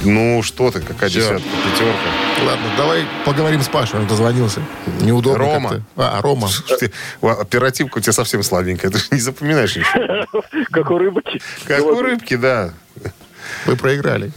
[0.03, 2.45] Ну, что ты, какая десятка, пятерка.
[2.45, 3.99] Ладно, давай поговорим с Пашей.
[3.99, 4.61] Он дозвонился.
[5.01, 5.83] Неудобно Рома.
[5.95, 6.49] А, Рома.
[7.21, 8.91] Оперативка у тебя совсем слабенькая.
[8.91, 10.43] Ты же не запоминаешь ничего.
[10.71, 11.41] Как у рыбки.
[11.65, 12.73] Как у рыбки, да.
[13.65, 14.31] Вы проиграли.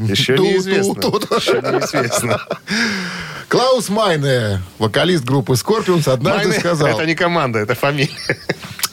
[0.00, 0.94] Еще неизвестно.
[1.36, 2.38] Еще.
[3.48, 8.10] Клаус Майне, вокалист группы Скорпионс, однажды Майне сказал, Это не команда, это фамилия.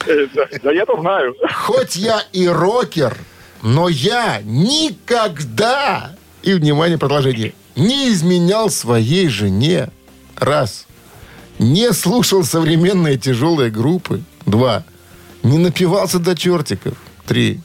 [0.05, 0.27] Э,
[0.63, 1.35] Да, я-то знаю.
[1.53, 3.15] хоть я и рокер,
[3.61, 9.89] но я никогда, и, внимание, продолжение, не изменял своей жене.
[10.35, 10.87] Раз.
[11.57, 14.21] Не слушал современные тяжелые группы.
[14.45, 14.83] Два.
[15.43, 16.93] Не напивался до чертиков.
[17.25, 17.59] Три.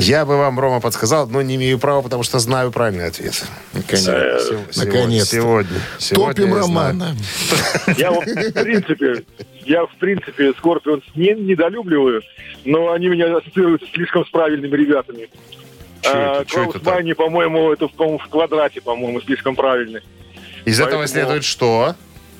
[0.00, 3.42] Я бы вам, Рома, подсказал, но не имею права, потому что знаю правильный ответ.
[3.72, 4.04] Наконец.
[4.04, 5.36] Сего- Наконец-то.
[5.36, 5.80] Сегодня.
[5.98, 6.54] Сегодня Топим.
[6.54, 7.16] Романа.
[7.96, 9.24] Я вот, в принципе,
[9.64, 12.22] я, в принципе, Скорпионс не недолюбливаю,
[12.64, 15.28] но они меня ассоциируют слишком с правильными ребятами.
[16.06, 16.44] А?
[16.84, 20.00] Майне, по-моему, это по-моему, в квадрате, по-моему, слишком правильный.
[20.64, 21.94] Из этого следует что?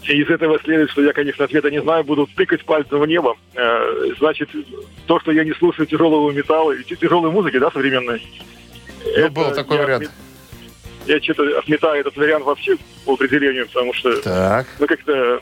[0.08, 3.36] И из этого следует, что я, конечно, ответа не знаю, буду тыкать пальцем в небо.
[3.54, 4.48] Э, значит,
[5.06, 8.26] то, что я не слушаю тяжелого металла и тяжелой музыки, да, современной.
[9.16, 10.04] Ну, был такой я вариант.
[10.04, 10.10] отме-
[11.14, 14.66] Я что-то отметаю этот вариант вообще по определению, потому что, Так.
[14.78, 15.40] ну, как-то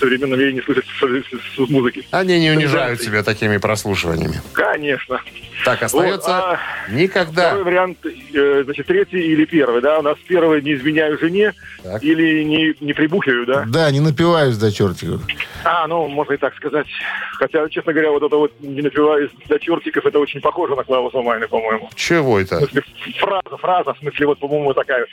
[0.00, 2.04] современном мире не слышать с- с- с музыки.
[2.10, 4.40] Они не унижают себя такими прослушиваниями.
[4.52, 5.20] Конечно.
[5.64, 6.58] Так, остается Вот, а
[6.90, 7.48] никогда.
[7.48, 7.98] Второй вариант,
[8.34, 9.98] э, значит, третий или первый, да?
[9.98, 12.02] У нас первый не изменяю жене Так.
[12.02, 13.64] или не, не прибухиваю, да?
[13.68, 15.20] Да, не напиваюсь до чертиков.
[15.64, 16.86] А, ну, можно и так сказать.
[17.34, 21.18] Хотя, честно говоря, вот это вот не напиваясь до чертиков, это очень похоже на Клауса
[21.20, 21.90] Майна, по-моему.
[21.94, 22.56] Чего В это?
[22.56, 22.82] смысле,
[23.18, 25.04] фраза, фраза, в смысле, вот, по-моему, такая.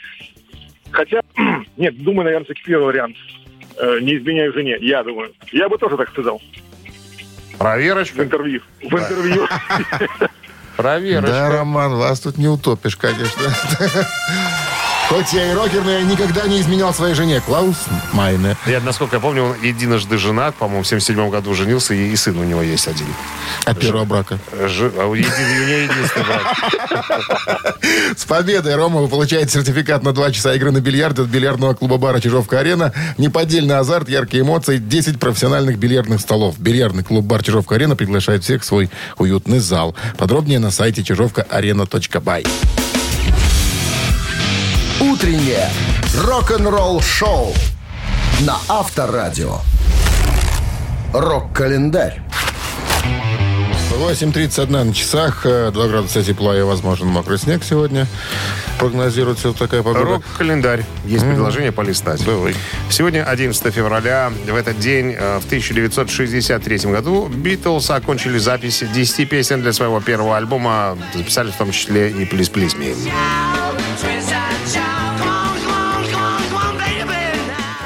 [0.90, 1.20] Хотя,
[1.76, 3.16] нет, думаю, наверное, все-таки первый вариант.
[3.78, 5.32] Э, не изменяю жене, я думаю.
[5.52, 6.40] Я бы тоже так сказал
[7.54, 8.22] в Проверочка?
[8.22, 8.60] интервью.
[8.82, 9.46] В интервью.
[10.78, 11.48] Да, Проверочка.
[11.50, 13.42] Роман, вас тут не утопишь, конечно.
[15.08, 17.40] Хоть я и рокер, но я никогда не изменял своей жене.
[17.40, 17.76] Клаус
[18.12, 18.56] Майне.
[18.66, 22.38] Я, насколько я помню, он единожды женат, по-моему, в 77 году женился, и, и сын
[22.38, 23.06] у него есть один.
[23.64, 24.38] От первого брака.
[24.66, 25.24] Ж- а у нее
[25.84, 27.78] единственный брак.
[28.16, 32.20] С победой, Рома, вы получаете сертификат на 2 часа игры на бильярд от бильярдного клуба-бара
[32.20, 32.92] «Чижовка-арена».
[33.16, 36.58] Неподдельный азарт, яркие эмоции, 10 профессиональных бильярдных столов.
[36.58, 39.94] Бильярдный клуб-бар «Чижовка-арена» приглашает всех в свой уютный зал.
[40.18, 42.44] Подробнее на сайте чижовкаарена.бай.
[45.18, 45.68] Утреннее
[46.14, 47.52] рок-н-ролл-шоу
[48.42, 49.56] на Авторадио.
[51.12, 52.22] Рок-календарь.
[53.90, 58.06] 8.31 на часах, э, 2 градуса тепла и возможен мокрый снег сегодня.
[58.78, 60.04] Прогнозируется вот такая погода.
[60.04, 60.84] Рок-календарь.
[61.04, 62.24] Есть предложение полистать.
[62.24, 62.54] Давай.
[62.88, 64.30] Сегодня 11 февраля.
[64.46, 70.36] В этот день, э, в 1963 году, Битлз окончили запись 10 песен для своего первого
[70.36, 70.96] альбома.
[71.12, 72.52] Записали в том числе и «Please,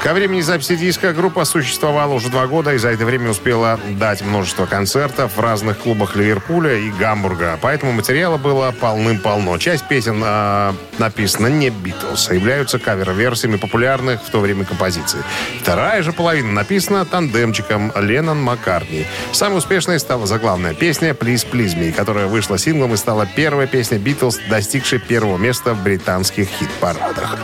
[0.03, 4.21] Ко времени записи диска группа существовала уже два года и за это время успела дать
[4.21, 7.57] множество концертов в разных клубах Ливерпуля и Гамбурга.
[7.61, 9.57] Поэтому материала было полным-полно.
[9.59, 15.21] Часть песен э, написана не Битлз, а являются кавер-версиями популярных в то время композиций.
[15.61, 19.05] Вторая же половина написана тандемчиком Леннон Маккартни.
[19.31, 23.99] Самой успешной стала заглавная песня «Please, Please Me», которая вышла синглом и стала первой песней
[23.99, 27.37] Битлз, достигшей первого места в британских хит-парадах.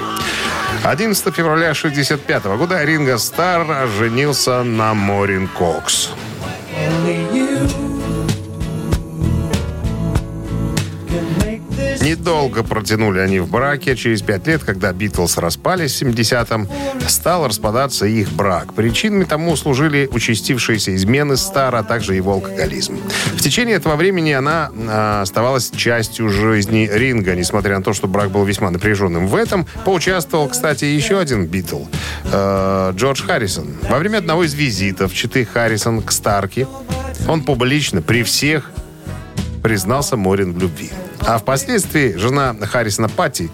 [0.84, 6.10] 11 февраля 1965 года Ринго Стар женился на Морин Кокс.
[12.10, 13.95] Недолго протянули они в браке.
[13.95, 16.67] Через пять лет, когда Битлз распались в 70-м,
[17.08, 18.74] стал распадаться их брак.
[18.74, 22.98] Причинами тому служили участившиеся измены Стара, а также его алкоголизм.
[23.36, 28.32] В течение этого времени она а, оставалась частью жизни Ринга, несмотря на то, что брак
[28.32, 29.28] был весьма напряженным.
[29.28, 31.84] В этом поучаствовал, кстати, еще один Битл,
[32.32, 33.67] э, Джордж Харрисон.
[33.88, 36.65] Во время одного из визитов Читы Харрисон к Старке
[37.28, 38.72] он публично при всех
[39.62, 40.89] признался Морин в любви.
[41.26, 43.50] А впоследствии жена Харрисона Патти,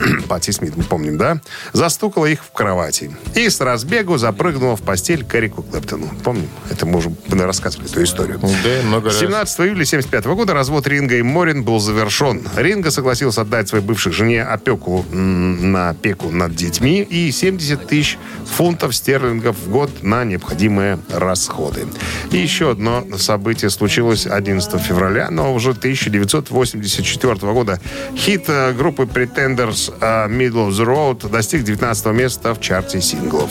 [0.28, 1.40] Патти Смит, мы помним, да,
[1.72, 6.08] застукала их в кровати и с разбегу запрыгнула в постель к Эрику Клэптону.
[6.24, 6.48] Помним?
[6.70, 8.38] Это мы уже рассказывали эту историю.
[8.40, 9.18] Да, много раз.
[9.18, 12.42] 17 июля 1975 года развод Ринга и Морин был завершен.
[12.56, 18.94] Ринга согласился отдать своей бывшей жене опеку на опеку над детьми и 70 тысяч фунтов
[18.94, 21.86] стерлингов в год на необходимые расходы.
[22.30, 27.80] И еще одно событие случилось 11 февраля, но уже 1984 года.
[28.16, 33.50] Хит э, группы Pretenders э, Middle of the Road достиг 19 места в чарте синглов.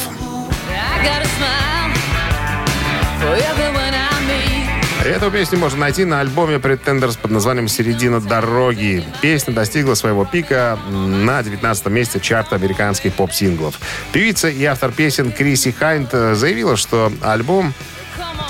[5.03, 9.03] Эту песню можно найти на альбоме Pretenders под названием «Середина дороги».
[9.21, 13.79] Песня достигла своего пика на 19 месте чарта американских поп-синглов.
[14.11, 17.73] Певица и автор песен Криси Хайнт э, заявила, что альбом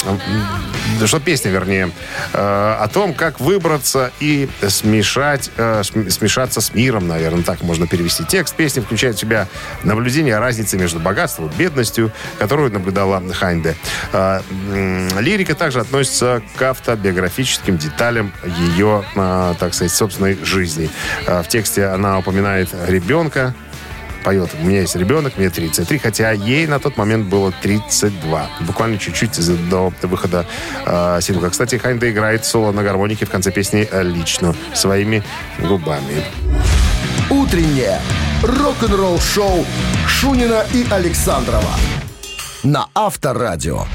[0.06, 0.12] да
[1.06, 1.92] что песня, вернее,
[2.34, 7.88] э, о том, как выбраться и смешать, э, см- смешаться с миром, наверное, так можно
[7.88, 8.24] перевести.
[8.24, 9.48] Текст песни включает в себя
[9.84, 13.76] наблюдение о разнице между богатством и бедностью, которую наблюдала Хайнде.
[14.14, 14.42] Э,
[15.20, 20.90] лирика также относится к автобиографическим деталям ее, так сказать, собственной жизни.
[21.26, 23.54] В тексте она упоминает ребенка,
[24.26, 28.50] поет «У меня есть ребенок, мне 33», хотя ей на тот момент было 32.
[28.62, 30.48] Буквально чуть-чуть до выхода
[30.86, 31.50] э, сингла.
[31.50, 35.24] Кстати, Хайнда играет соло на гармонике в конце песни э, лично, своими
[35.60, 36.26] губами.
[37.30, 38.02] Утреннее
[38.42, 39.64] рок-н-ролл-шоу
[40.08, 41.76] Шунина и Александрова
[42.64, 43.86] на Авторадио.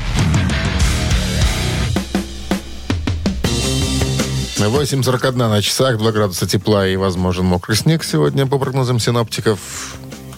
[4.59, 9.59] 8.41 на часах, 2 градуса тепла и возможен мокрый снег сегодня по прогнозам синоптиков.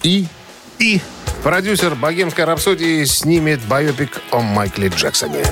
[0.03, 0.27] И
[0.79, 1.01] И
[1.45, 5.45] продюсер «Богемской рапсодии» снимет байопик о Майкле Джексоне.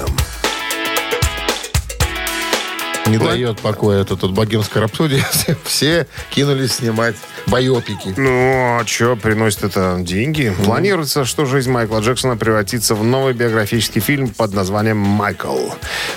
[3.07, 5.25] Не дает покоя тут, тут богемская рапсодия.
[5.65, 8.15] Все, кинулись снимать байопики.
[8.17, 10.55] Ну, а что приносит это деньги?
[10.65, 15.71] Планируется, что жизнь Майкла Джексона превратится в новый биографический фильм под названием «Майкл».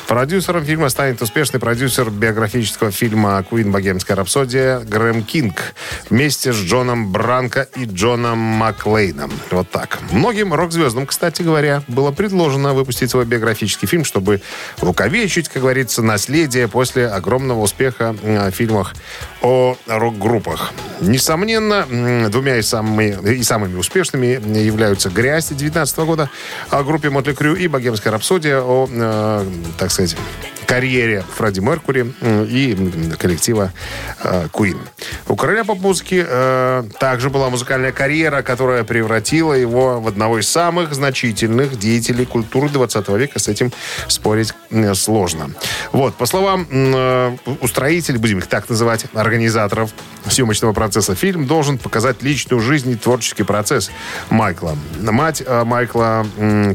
[0.08, 3.72] Продюсером фильма станет успешный продюсер биографического фильма «Куин.
[3.72, 5.74] Богемская рапсодия» Грэм Кинг
[6.10, 9.32] вместе с Джоном Бранко и Джоном Маклейном.
[9.50, 10.00] Вот так.
[10.12, 14.42] Многим рок-звездам, кстати говоря, было предложено выпустить свой биографический фильм, чтобы
[14.82, 18.94] увековечить, как говорится, наследие после огромного успеха в фильмах
[19.42, 20.72] о рок-группах.
[21.02, 26.30] Несомненно, двумя из самыми, и самыми успешными являются «Грязь» 2019 года
[26.70, 29.46] о группе Мотли Крю и «Богемская рапсодия» о, э,
[29.78, 30.16] так сказать,
[30.74, 32.14] карьере Фредди Меркури
[32.50, 33.72] и коллектива
[34.24, 34.48] э.
[35.28, 40.94] У короля поп-музыки э, также была музыкальная карьера, которая превратила его в одного из самых
[40.94, 43.40] значительных деятелей культуры 20 века.
[43.40, 43.72] С этим
[44.08, 44.54] спорить
[44.96, 45.52] сложно.
[45.92, 49.92] Вот, по словам э, устроителей, будем их так называть, организаторов
[50.28, 53.92] съемочного процесса, фильм должен показать личную жизнь и творческий процесс
[54.30, 54.78] Майкла.
[55.00, 56.26] Мать э, Майкла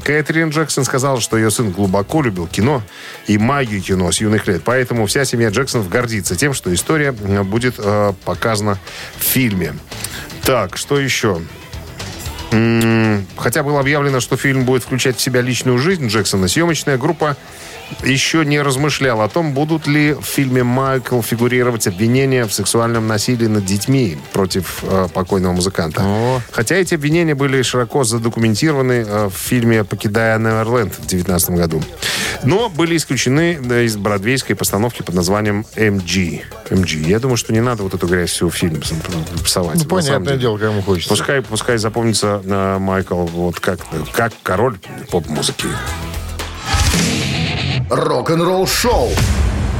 [0.04, 2.82] Кэтрин Джексон сказала, что ее сын глубоко любил кино
[3.26, 4.62] и магию кино с юных лет.
[4.64, 8.78] Поэтому вся семья Джексонов гордится тем, что история э, будет э, показана
[9.18, 9.74] в фильме.
[10.42, 11.40] Так, что еще?
[12.50, 17.36] Хотя было объявлено, что фильм будет включать в себя личную жизнь Джексона, съемочная группа
[18.02, 23.46] еще не размышляла о том, будут ли в фильме Майкл фигурировать обвинения в сексуальном насилии
[23.46, 26.02] над детьми против э, покойного музыканта.
[26.50, 31.82] Хотя эти обвинения были широко задокументированы э, в фильме «Покидая Неверленд» в 2019 году.
[32.44, 36.44] Но были исключены э, из бродвейской постановки под названием «МГ».
[36.70, 36.90] «МГ».
[37.06, 38.80] Я думаю, что не надо вот эту грязь всю в фильм
[39.44, 39.82] псовать.
[39.82, 41.08] Ну, понятное дело, кому хочется.
[41.08, 43.80] Пускай, пускай запомнится э, Майкл вот как,
[44.12, 44.78] как король
[45.10, 45.66] поп-музыки.
[47.90, 49.08] Рок-н-ролл шоу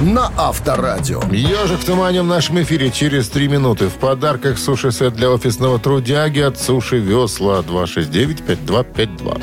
[0.00, 1.20] на Авторадио.
[1.30, 3.88] Ежик в тумане в нашем эфире через три минуты.
[3.88, 9.42] В подарках суши-сет для офисного трудяги от Суши Весла 269-5252.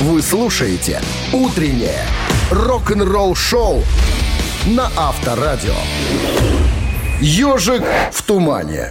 [0.00, 1.02] Вы слушаете
[1.34, 2.00] «Утреннее
[2.50, 3.82] рок-н-ролл шоу»
[4.64, 5.74] на Авторадио.
[7.20, 8.88] «Ежик в тумане».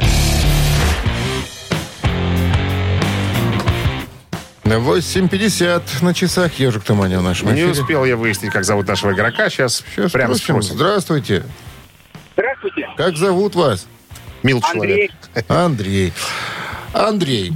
[4.75, 6.53] 8.50 на часах.
[6.59, 7.71] Ежик в тумане в нашем Не эфире.
[7.71, 9.49] успел я выяснить, как зовут нашего игрока.
[9.49, 10.61] Сейчас, Сейчас прямо спросим.
[10.61, 10.75] спросим.
[10.75, 11.43] Здравствуйте.
[12.33, 12.89] Здравствуйте.
[12.97, 13.87] Как зовут вас?
[14.43, 15.11] Мил человек.
[15.47, 16.13] Андрей.
[16.13, 16.13] Андрей.
[16.93, 17.53] Андрей,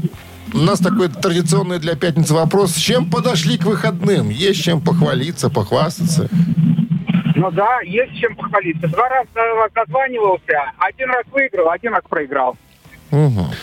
[0.54, 2.72] у нас такой традиционный для пятницы вопрос.
[2.72, 4.30] С чем подошли к выходным?
[4.30, 6.30] Есть чем похвалиться, похвастаться?
[7.36, 8.88] Ну да, есть чем похвалиться.
[8.88, 9.30] Два раза
[9.74, 12.58] дозванивался, один раз выиграл, один раз проиграл.
[13.12, 13.54] Угу.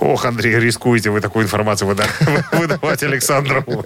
[0.00, 2.08] Ох, Андрей, рискуете вы такую информацию выда-
[2.52, 3.84] выдавать Александрову.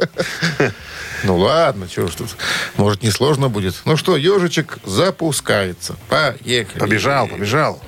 [1.24, 2.36] Ну ладно, чего ж тут.
[2.76, 3.74] Может, несложно будет.
[3.84, 5.96] Ну что, ежичек запускается.
[6.08, 6.78] Поехали.
[6.78, 7.82] Побежал, побежал.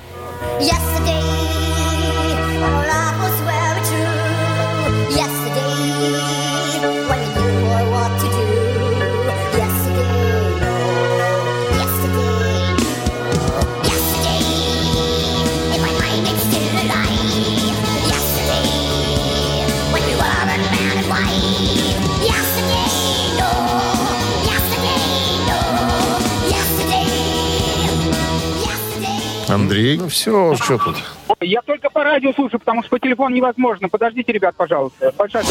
[0.59, 1.40] Yesterday,
[29.61, 29.97] Андрей.
[29.97, 30.97] Ну все, что тут?
[31.39, 33.89] Я только по радио слушаю, потому что по телефону невозможно.
[33.89, 35.13] Подождите, ребят, пожалуйста.
[35.17, 35.43] Большая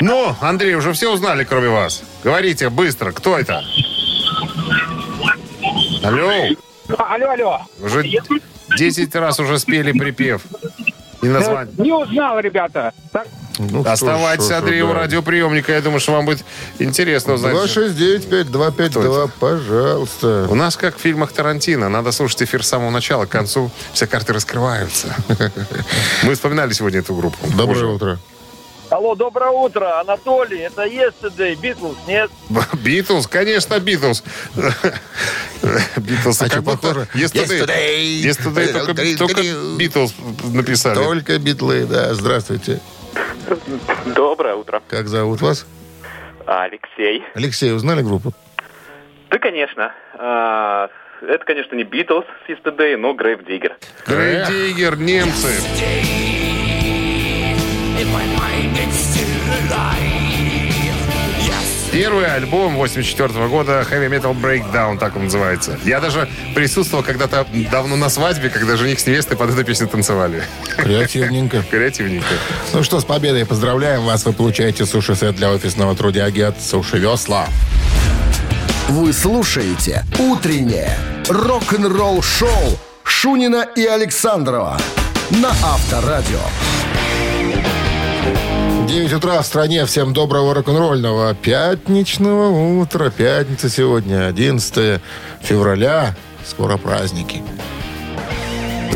[0.00, 2.02] Ну, Андрей, уже все узнали, кроме вас.
[2.24, 3.62] Говорите быстро, кто это?
[6.02, 6.30] Алло,
[6.98, 7.60] Алло, алло.
[7.80, 8.04] уже
[8.76, 10.42] 10 раз уже спели припев.
[11.22, 11.72] И название.
[11.78, 12.92] Не узнал, ребята.
[13.12, 13.28] Так,
[13.70, 15.00] Ну, Оставайтесь, что Андрей, у да.
[15.00, 15.72] радиоприемника.
[15.72, 16.44] Я думаю, что вам будет
[16.78, 17.54] интересно узнать.
[17.54, 20.46] 269-5252, пожалуйста.
[20.50, 21.88] У нас как в фильмах Тарантино.
[21.88, 23.70] Надо слушать эфир с самого начала к концу.
[23.92, 25.14] Все карты раскрываются.
[26.22, 27.36] Мы вспоминали сегодня эту группу.
[27.56, 28.18] Доброе утро.
[28.90, 30.58] Алло, доброе утро, Анатолий.
[30.58, 32.30] Это Yesterday, Битлз, нет?
[32.84, 34.22] Битлз, конечно, Битлз.
[35.96, 37.08] Битлз, А как похоже?
[37.14, 38.22] Yesterday.
[38.22, 39.16] Yesterday только- Yesterday.
[39.16, 39.42] только
[39.78, 40.12] Битлз
[40.44, 40.94] написали.
[40.94, 42.12] Только битлы, да.
[42.12, 42.80] Здравствуйте.
[44.14, 44.82] Доброе утро.
[44.88, 45.66] Как зовут вас?
[46.46, 47.22] Алексей.
[47.34, 48.32] Алексей, узнали группу?
[49.30, 49.94] Да, конечно.
[50.14, 50.88] А,
[51.22, 53.76] Это, конечно, не Битлз с Yesterday, но Грейв Диггер.
[54.06, 55.52] Грей Диггер, немцы.
[61.92, 65.78] Первый альбом 84 года Heavy Metal Breakdown, так он называется.
[65.84, 70.42] Я даже присутствовал когда-то давно на свадьбе, когда жених с невестой под эту песню танцевали.
[70.78, 71.62] Креативненько.
[71.70, 72.26] Креативненько.
[72.72, 74.24] Ну что, с победой поздравляем вас.
[74.24, 77.46] Вы получаете суши-сет для офисного трудяги от Суши Весла.
[78.88, 80.96] Вы слушаете «Утреннее
[81.28, 84.78] рок-н-ролл-шоу» Шунина и Александрова
[85.30, 86.40] на Авторадио.
[88.92, 89.86] 9 утра в стране.
[89.86, 93.08] Всем доброго рок-н-ролльного пятничного утра.
[93.08, 95.00] Пятница сегодня, 11
[95.40, 96.14] февраля.
[96.46, 97.42] Скоро праздники.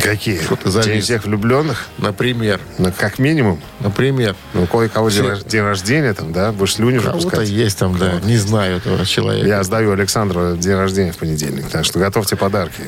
[0.02, 0.38] Какие?
[0.42, 1.86] Что ты День всех влюбленных?
[1.96, 2.60] Например.
[2.76, 3.58] Ну, как минимум.
[3.80, 4.36] Например.
[4.52, 5.30] Ну, кое-кого день, Все.
[5.30, 7.48] рож- день рождения, там, да, будешь слюни же Кого-то пускать.
[7.48, 8.20] есть там, да.
[8.22, 9.48] Не знаю этого человека.
[9.48, 12.82] Я сдаю Александру день рождения в понедельник, так что готовьте подарки.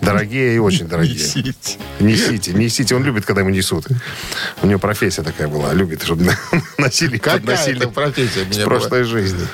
[0.00, 1.14] Дорогие и очень дорогие.
[1.14, 1.78] Несите.
[2.00, 2.94] Несите, несите.
[2.94, 3.86] Он любит, когда ему несут.
[4.62, 5.72] У него профессия такая была.
[5.72, 6.32] Любит, чтобы
[6.78, 9.46] носили, Какая подносили это профессия у с прошлой жизни.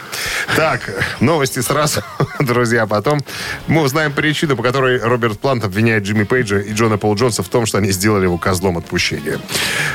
[0.56, 0.80] Так,
[1.20, 2.02] новости сразу,
[2.40, 2.86] друзья.
[2.86, 3.20] Потом
[3.66, 7.48] мы узнаем причину, по которой Роберт Плант обвиняет Джимми Пейджа и Джона Пол Джонса в
[7.48, 9.40] том, что они сделали его козлом отпущения.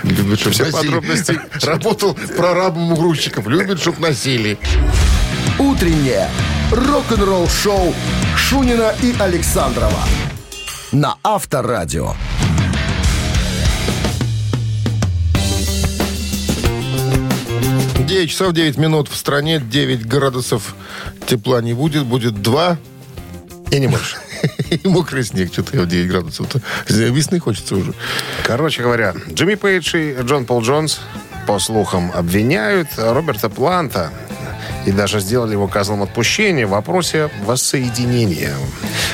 [0.04, 0.82] Любит, чтоб Все носили.
[0.82, 1.39] подробности.
[1.66, 3.47] Работал прорабом у грузчиков.
[3.47, 4.58] Любит, чтоб носили.
[5.58, 6.30] Утреннее
[6.72, 7.93] рок-н-ролл-шоу
[8.36, 10.00] Шунина и Александрова
[10.92, 12.14] на Авторадио.
[17.98, 20.76] 9 часов 9 минут в стране, 9 градусов
[21.28, 22.78] тепла не будет, будет 2
[23.72, 24.18] И не больше.
[24.72, 25.54] и мокрый снег.
[25.54, 26.60] Что-то я в 9 градусов-то.
[26.88, 27.94] Весны хочется уже.
[28.44, 31.02] Короче говоря, Джимми Пейдж и Джон Пол Джонс,
[31.46, 34.12] по слухам, обвиняют Роберта Планта
[34.86, 38.53] и даже сделали его козлом отпущения в вопросе воссоединения.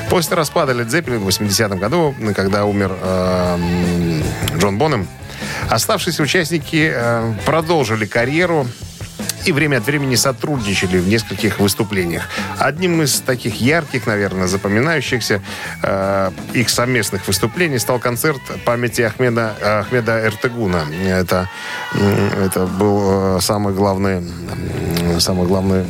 [0.10, 5.08] После распада Led Zeppelin в 80-м году, когда умер э, м, Джон Бонем,
[5.70, 8.68] оставшиеся участники э, продолжили карьеру
[9.46, 12.28] и время от времени сотрудничали в нескольких выступлениях.
[12.58, 15.42] Одним из таких ярких, наверное, запоминающихся
[15.84, 20.86] э, их совместных выступлений стал концерт памяти Ахмеда, Ахмеда Эртегуна.
[21.06, 21.50] Это,
[22.44, 24.24] это был э, самый главный,
[25.20, 25.86] самый главный,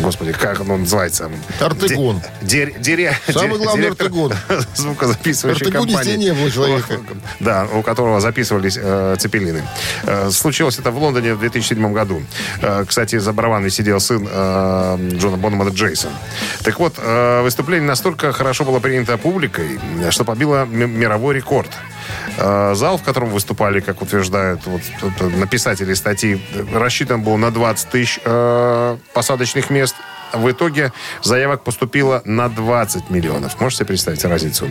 [0.00, 1.30] господи, как он называется?
[1.60, 2.20] Артегун.
[2.42, 4.32] Дир- диря- Самый главный Артегун.
[4.74, 6.16] Звукозаписывающей Артегун компании.
[6.16, 7.00] не было человека.
[7.40, 9.62] Да, у которого записывались э, цепелины.
[10.04, 12.22] Э, случилось это в Лондоне в 2007 году.
[12.62, 16.10] Э, кстати, за барабанами сидел сын э, Джона Бонома Джейсон.
[16.62, 21.70] Так вот, э, выступление настолько хорошо было принято публикой, э, что побило мировой рекорд.
[22.36, 24.82] Э, зал, в котором выступали, как утверждают вот,
[25.36, 26.40] написатели статьи,
[26.72, 29.94] рассчитан был на 20 тысяч э, посадочных мест.
[30.34, 33.60] В итоге заявок поступило на 20 миллионов.
[33.60, 34.68] Можете себе представить разницу?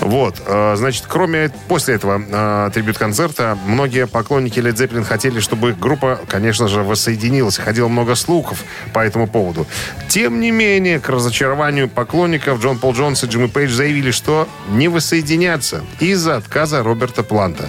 [0.00, 6.20] Вот, э, значит, кроме после этого э, трибют-концерта, многие поклонники Led Zeppelin хотели, чтобы группа,
[6.28, 7.58] конечно же, воссоединилась.
[7.58, 9.66] Ходило много слухов по этому поводу.
[10.08, 14.88] Тем не менее, к разочарованию поклонников Джон Пол Джонс и Джимми Пейдж заявили, что не
[14.88, 17.68] воссоединятся из-за отказа Роберта Планта.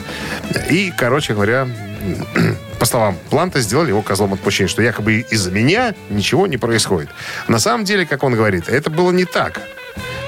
[0.69, 1.67] И, короче говоря,
[2.79, 7.09] по словам Планта, сделали его козлом отпущения, что якобы из-за меня ничего не происходит.
[7.47, 9.61] На самом деле, как он говорит, это было не так.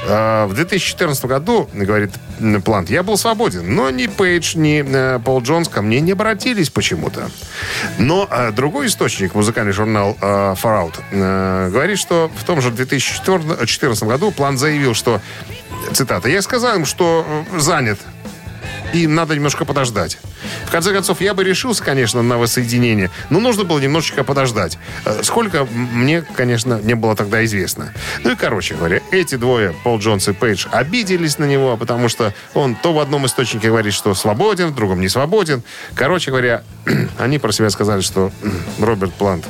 [0.07, 2.11] А, В 2014 году, говорит
[2.63, 6.69] Плант, я был свободен, но ни Пейдж, ни э, Пол Джонс ко мне не обратились
[6.69, 7.29] почему-то.
[7.97, 10.25] Но э, другой источник, музыкальный журнал э,
[10.61, 15.21] Far Out, говорит, что в том же 2014 году Плант заявил, что,
[15.93, 17.25] цитата, «Я сказал им, что
[17.57, 17.99] занят,
[18.93, 20.17] и надо немножко подождать.
[20.65, 24.77] В конце концов, я бы решился, конечно, на воссоединение, но нужно было немножечко подождать.
[25.05, 27.93] Э, Сколько, мне, конечно, не было тогда известно.
[28.23, 32.33] Ну и, короче говоря, эти двое, Пол Джонс и Пейдж, обиделись на него, потому что
[32.53, 35.63] он то в одном источнике говорит, что свободен, в другом не свободен.
[35.95, 36.63] Короче говоря,
[37.17, 38.31] они про себя сказали, что
[38.79, 39.45] Роберт Плант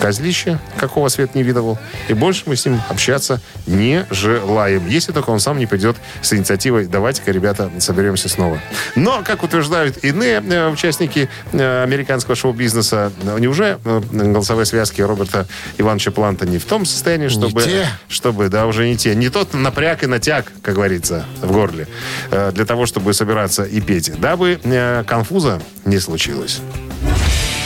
[0.00, 1.78] козлище, какого свет не видывал.
[2.08, 4.86] И больше мы с ним общаться не желаем.
[4.88, 8.60] Если только он сам не придет с инициативой «давайте-ка, ребята, соберемся снова».
[8.94, 15.46] Но, как утверждают иные э, участники э, американского шоу-бизнеса, неужели э, голосовые связки Роберта
[15.78, 17.62] Ивановича Планта не в том состоянии, чтобы...
[17.62, 17.88] те.
[18.08, 19.14] Чтобы, да, уже не те.
[19.14, 21.88] Не тот напряг и натяг, как говорится, в горле,
[22.30, 24.12] для того, чтобы собираться и петь.
[24.18, 24.60] Дабы
[25.06, 26.60] конфуза не случилось.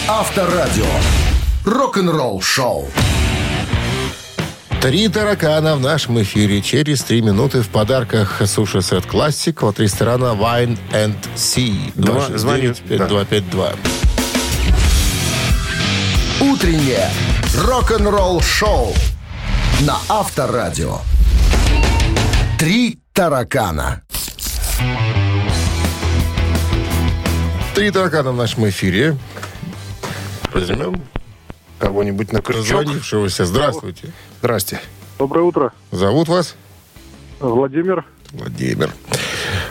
[0.09, 0.87] Авторадио.
[1.65, 2.89] Рок-н-ролл шоу.
[4.81, 6.63] Три таракана в нашем эфире.
[6.63, 11.93] Через три минуты в подарках суши-сет классик от ресторана Wine and Sea.
[11.95, 13.75] Два- звоню, 5252.
[16.41, 17.11] Утреннее
[17.59, 18.95] рок-н-ролл шоу
[19.83, 20.99] на Авторадио.
[22.59, 24.01] Три таракана.
[27.75, 29.17] Три таракана в нашем эфире.
[30.55, 31.03] Возьмем
[31.81, 32.85] Кого-нибудь на крючок.
[32.85, 33.47] дозвонившегося.
[33.47, 34.13] Здравствуйте.
[34.41, 34.81] Здрасте.
[35.19, 35.73] Доброе утро.
[35.91, 36.55] Зовут вас?
[37.41, 38.05] Владимир.
[38.33, 38.93] Владимир.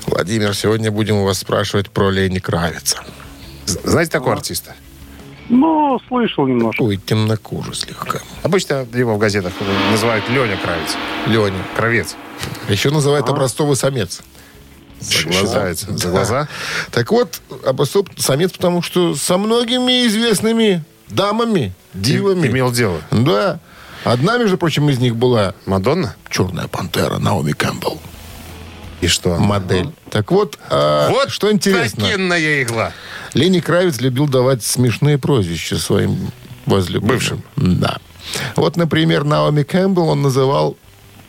[0.08, 2.98] Владимир, сегодня будем у вас спрашивать про Лени Кравица.
[3.66, 4.74] Знаете такого артиста?
[5.50, 6.82] Ну, слышал немножко.
[6.82, 8.20] Ой, темнокожий слегка.
[8.44, 9.54] Обычно его в газетах
[9.92, 10.96] называют Леня Кравец.
[11.28, 11.64] Леня.
[11.76, 12.16] Кровец.
[12.68, 14.22] Еще называют образцовый самец.
[15.02, 15.96] Считается.
[15.96, 16.48] За глаза?
[16.92, 22.48] Так вот, образцовый самец, потому что со многими известными дамами, дивами.
[22.48, 23.02] Имел дело.
[29.02, 29.38] И что?
[29.38, 29.90] модель.
[30.10, 32.92] Так вот, а, Вот что интересно, такенная игла.
[33.34, 36.32] Лени Кравец любил давать смешные прозвища своим
[36.66, 37.18] возлюбленным.
[37.18, 37.44] Бывшим.
[37.56, 37.98] Да.
[38.56, 40.78] Вот, например, Наоми Кэмпбелл он называл,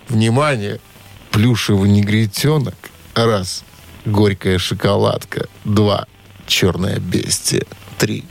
[0.08, 0.80] внимание,
[1.30, 2.74] плюшевый негритенок.
[3.14, 3.64] Раз.
[4.04, 5.46] Горькая шоколадка.
[5.64, 6.06] Два.
[6.46, 7.64] Черное бестие.
[7.98, 8.24] Три.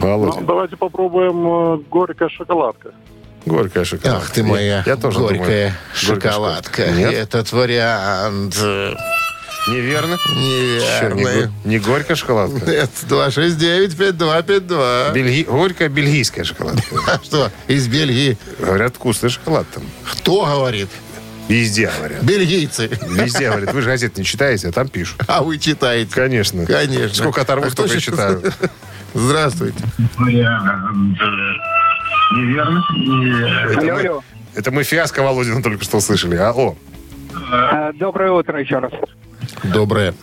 [0.00, 0.40] Володя.
[0.40, 2.90] Ну, давайте попробуем э, горькая шоколадка.
[3.46, 4.24] Горькая шоколадка.
[4.26, 6.82] Ах ты моя Я, я тоже горькая думаю, горькая шоколадка.
[6.82, 6.92] шоколадка.
[6.92, 7.14] Нет?
[7.14, 8.94] Этот вариант э,
[9.68, 10.18] Неверно?
[10.18, 12.66] Чё, не, не горькая шоколадка?
[12.70, 15.12] Нет, 269-5252.
[15.12, 15.44] Бельги...
[15.44, 16.82] Горькая бельгийская шоколадка.
[17.06, 18.36] А что, из Бельгии?
[18.58, 19.82] Говорят, вкусный шоколад там.
[20.10, 20.88] Кто говорит?
[21.48, 22.22] Везде говорят.
[22.22, 22.88] Бельгийцы.
[23.08, 23.74] Везде говорят.
[23.74, 25.20] Вы же газет не читаете, а там пишут.
[25.26, 26.10] А вы читаете.
[26.14, 26.64] Конечно.
[26.64, 27.14] Конечно.
[27.14, 28.42] Сколько оторву, А столько читаю.
[29.14, 29.84] Здравствуйте.
[33.76, 34.22] Алло, алло.
[34.54, 36.36] Это мы фиаско Володина только что услышали.
[36.36, 36.76] Алло.
[37.52, 38.92] Э, Доброе утро еще раз.
[39.64, 40.14] Доброе.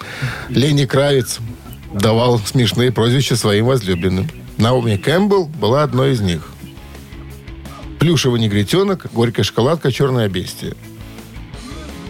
[0.50, 1.40] Лени Кравец
[1.94, 4.28] давал смешные прозвища своим возлюбленным.
[4.58, 6.48] Наоми Кэмпбелл была одной из них.
[8.00, 10.74] Плюшевый негритенок, горькая шоколадка, черное бестие.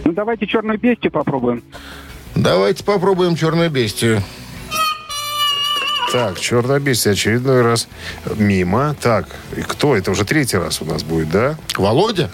[0.04, 1.62] Ну, давайте черную бестию попробуем.
[2.34, 4.22] Давайте попробуем черное бестие.
[6.12, 7.86] Так, черная бестия очередной раз
[8.36, 8.96] мимо.
[9.00, 9.94] Так, и кто?
[9.96, 11.56] Это уже третий раз у нас будет, да?
[11.76, 12.30] Володя?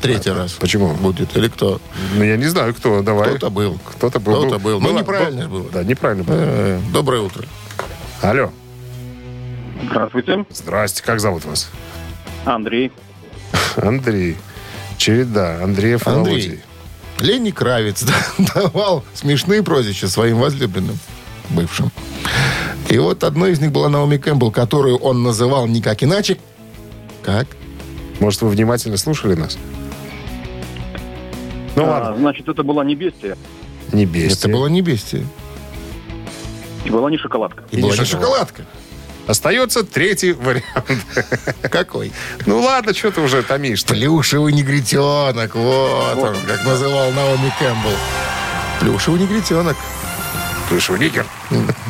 [0.00, 0.52] Третий раз.
[0.52, 0.92] Почему?
[0.94, 1.36] Будет.
[1.36, 1.80] Или кто?
[2.16, 3.02] Ну, я не знаю, кто.
[3.02, 3.30] Давай.
[3.30, 3.78] Кто-то был.
[3.84, 4.42] Кто-то был.
[4.42, 4.80] Кто-то был.
[4.80, 5.70] Ну, неправильно был- было.
[5.72, 6.36] Да, неправильно было.
[6.38, 7.46] Э, Доброе утро.
[8.20, 8.50] Алло.
[9.84, 10.44] Здравствуйте.
[10.50, 11.02] Здрасте.
[11.02, 11.70] Как зовут вас?
[12.44, 12.92] Андрей.
[13.76, 14.36] Андрей.
[14.98, 15.62] Череда.
[15.62, 16.34] Андреев Андрей.
[16.48, 16.60] Володей.
[17.20, 18.02] Лени Кравец
[18.38, 20.98] да, давал смешные прозвища своим возлюбленным,
[21.50, 21.90] бывшим.
[22.88, 26.38] И вот одной из них была Наоми Кэмпбелл, которую он называл никак иначе.
[27.22, 27.46] Как?
[28.20, 29.58] Может, вы внимательно слушали нас?
[31.76, 33.36] Ну ладно, значит, это была не бестия
[33.94, 34.32] не бестия.
[34.32, 35.26] Это было не бестие.
[36.84, 37.64] и была не шоколадка.
[37.70, 38.64] И, И была не не шоколадка.
[39.26, 40.64] Остается третий вариант.
[41.70, 42.12] Какой?
[42.44, 43.94] Ну ладно, что ты уже томишь-то?
[43.94, 45.54] Плюшевый негритенок.
[45.54, 47.96] Вот он, как называл Наоми Кэмпбелл.
[48.80, 49.76] Плюшевый негритенок.
[50.74, 51.24] Плюшевый нигер.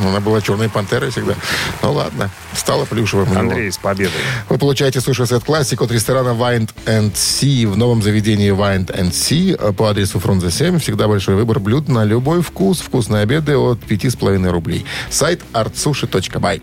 [0.05, 1.33] Она была черной пантерой всегда.
[1.81, 3.35] Ну ладно, стала плюшевым.
[3.35, 4.21] Андрей, с победой.
[4.51, 9.73] Вы получаете суши-сет классик от ресторана Wind and Sea в новом заведении Wind and Sea
[9.73, 10.81] по адресу Фрунзе 7.
[10.81, 12.81] Всегда большой выбор блюд на любой вкус.
[12.81, 14.85] Вкусные обеды от 5,5 рублей.
[15.09, 16.61] Сайт artsushi.by.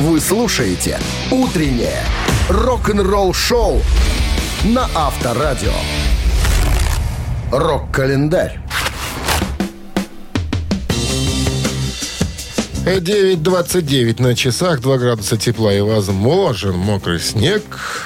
[0.00, 0.98] Вы слушаете
[1.30, 2.02] «Утреннее
[2.48, 3.80] рок-н-ролл-шоу»
[4.64, 5.70] на Авторадио.
[7.52, 8.58] Рок-календарь.
[12.98, 17.62] 9.29 на часах, 2 градуса тепла и возможен мокрый снег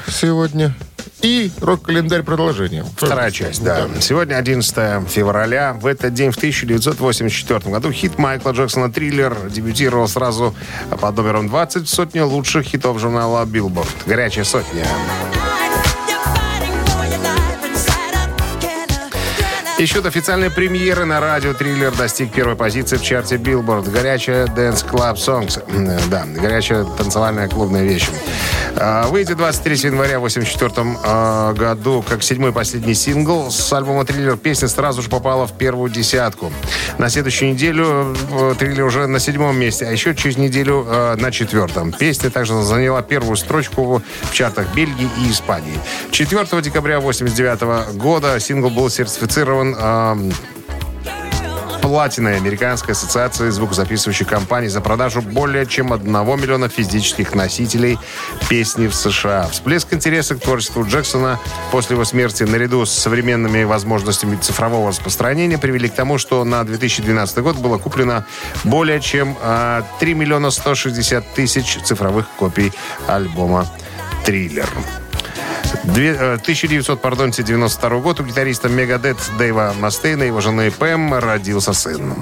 [0.09, 0.74] сегодня.
[1.22, 2.85] И рок-календарь продолжение.
[2.97, 3.89] Вторая часть, да.
[4.01, 5.72] Сегодня 11 февраля.
[5.72, 10.55] В этот день, в 1984 году, хит Майкла Джексона «Триллер» дебютировал сразу
[10.91, 13.89] под номером 20 в сотне лучших хитов журнала Billboard.
[14.07, 14.85] Горячая сотня.
[19.76, 23.90] И счет официальной премьеры на радио «Триллер» достиг первой позиции в чарте Billboard.
[23.90, 25.60] Горячая Dance Club Songs.
[26.08, 28.08] Да, горячая танцевальная клубная вещь.
[28.76, 34.36] А, Выйдет 23 января 1984 году как седьмой последний сингл с альбома «Триллер».
[34.36, 36.52] Песня сразу же попала в первую десятку.
[36.98, 41.30] На следующую неделю э, «Триллер» уже на седьмом месте, а еще через неделю э, на
[41.30, 41.92] четвертом.
[41.92, 45.78] Песня также заняла первую строчку в чартах Бельгии и Испании.
[46.10, 50.32] 4 декабря 1989 года сингл был сертифицирован
[51.85, 57.99] платиной Американской ассоциации звукозаписывающих компаний за продажу более чем 1 миллиона физических носителей
[58.49, 59.49] песни в США.
[59.51, 61.39] Всплеск интереса к творчеству Джексона
[61.70, 67.39] после его смерти наряду с современными возможностями цифрового распространения привели к тому, что на 2012
[67.41, 68.24] год было куплено
[68.64, 72.72] более чем а, 3 миллиона 160 тысяч цифровых копий
[73.07, 73.66] альбома
[74.24, 74.70] «Триллер».
[75.82, 82.14] Две- э, 1992 год у гитариста Мегадет Дэйва Мастейна и его жены Пэм родился сын.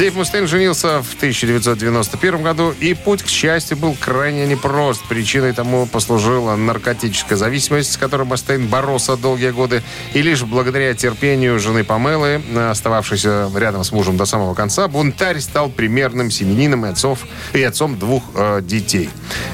[0.00, 5.02] Дэйв Мустейн женился в 1991 году, и путь к счастью был крайне непрост.
[5.10, 9.82] Причиной тому послужила наркотическая зависимость, с которой Мустейн боролся долгие годы.
[10.14, 12.40] И лишь благодаря терпению жены Памелы,
[12.70, 17.98] остававшейся рядом с мужем до самого конца, бунтарь стал примерным семенином и, отцов, и отцом
[17.98, 19.10] двух э, детей.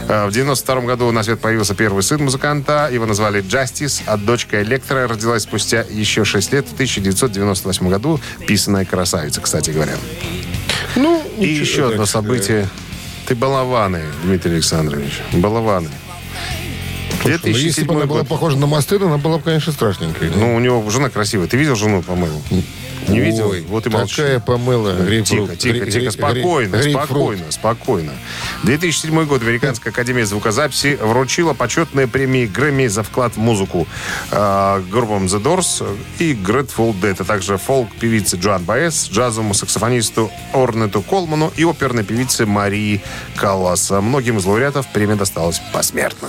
[0.07, 2.89] Э, в 92 году на свет появился первый сын музыканта.
[2.93, 8.21] Его назвали Джастис, а дочка Электро родилась спустя еще 6 лет в 1998 году.
[8.47, 9.97] Писаная красавица, кстати говоря.
[10.97, 12.69] Ну, И еще одно событие.
[13.27, 15.21] Ты балованы, Дмитрий Александрович.
[15.33, 15.91] Балованы.
[17.27, 18.29] Слушай, ну, если бы она 2007 была год.
[18.29, 20.31] похожа на мосты, она была бы, конечно, страшненькой.
[20.31, 21.47] Ну, у него жена красивая.
[21.47, 22.41] Ты видел жену, по-моему?
[23.09, 23.51] Не видел?
[23.51, 24.17] Ой, Вот и молчишь.
[24.17, 24.97] Такая помыла.
[25.23, 28.13] Тихо, тихо, тихо, спокойно, спокойно, спокойно.
[28.65, 33.87] 2007 год Американская академия звукозаписи вручила почетные премии Грэмми за вклад в музыку
[34.31, 35.87] э, группам The Doors
[36.19, 42.47] и Grateful Dead, а также фолк-певице Джоан Баэс, джазовому саксофонисту Орнету Колману и оперной певице
[42.47, 43.03] Марии
[43.37, 43.91] Каллас.
[43.91, 46.29] Многим из лауреатов премия досталась посмертно.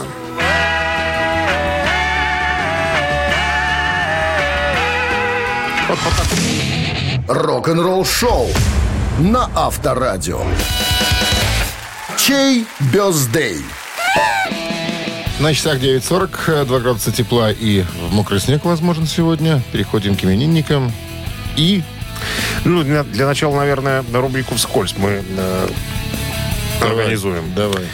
[7.27, 8.47] Рок-н-ролл шоу
[9.19, 10.41] на Авторадио.
[12.17, 13.63] Чей бездей?
[15.39, 19.61] На часах 9.40, 2 градуса тепла и мокрый снег возможен сегодня.
[19.71, 20.91] Переходим к именинникам.
[21.55, 21.83] И
[22.65, 25.67] Ну, для, для начала, наверное, рубрику «Вскользь» мы э,
[26.81, 27.53] организуем.
[27.55, 27.85] Давай.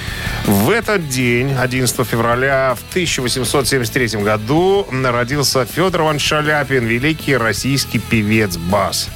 [0.45, 9.07] В этот день, 11 февраля в 1873 году, родился Федор Иванович Шаляпин, великий российский певец-бас.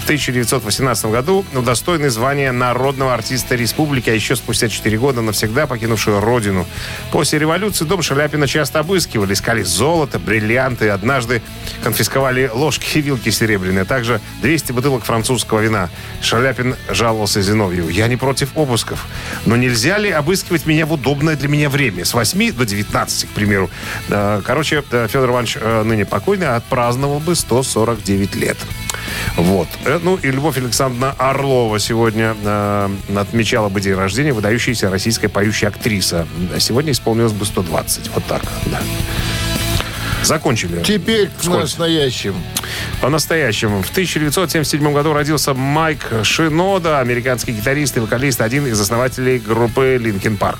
[0.00, 6.18] В 1918 году удостоенный звания народного артиста республики, а еще спустя 4 года навсегда покинувший
[6.18, 6.66] родину.
[7.12, 10.88] После революции дом Шаляпина часто обыскивали, искали золото, бриллианты.
[10.88, 11.42] Однажды
[11.84, 15.90] конфисковали ложки и вилки серебряные, а также 200 бутылок французского вина.
[16.22, 17.88] Шаляпин жаловался Зиновьеву.
[17.88, 19.06] «Я не против обысков,
[19.46, 22.04] но нельзя ли обыскивать меня в удобное для меня время?
[22.04, 23.70] С 8 до 19, к примеру».
[24.08, 28.56] Короче, Федор Иванович, э, ныне покойный, отпраздновал бы 149 лет.
[29.36, 29.68] Вот.
[29.84, 35.68] Э, Ну и Любовь Александровна Орлова сегодня э, отмечала бы день рождения, выдающаяся российская поющая
[35.68, 36.26] актриса.
[36.58, 38.10] Сегодня исполнилось бы 120.
[38.14, 38.80] Вот так, да.
[40.22, 40.82] Закончили.
[40.82, 42.34] теперь к настоящим.
[43.00, 43.82] По-настоящему.
[43.82, 50.38] В 1977 году родился Майк Шинода, американский гитарист и вокалист, один из основателей группы Linkin
[50.38, 50.58] Park.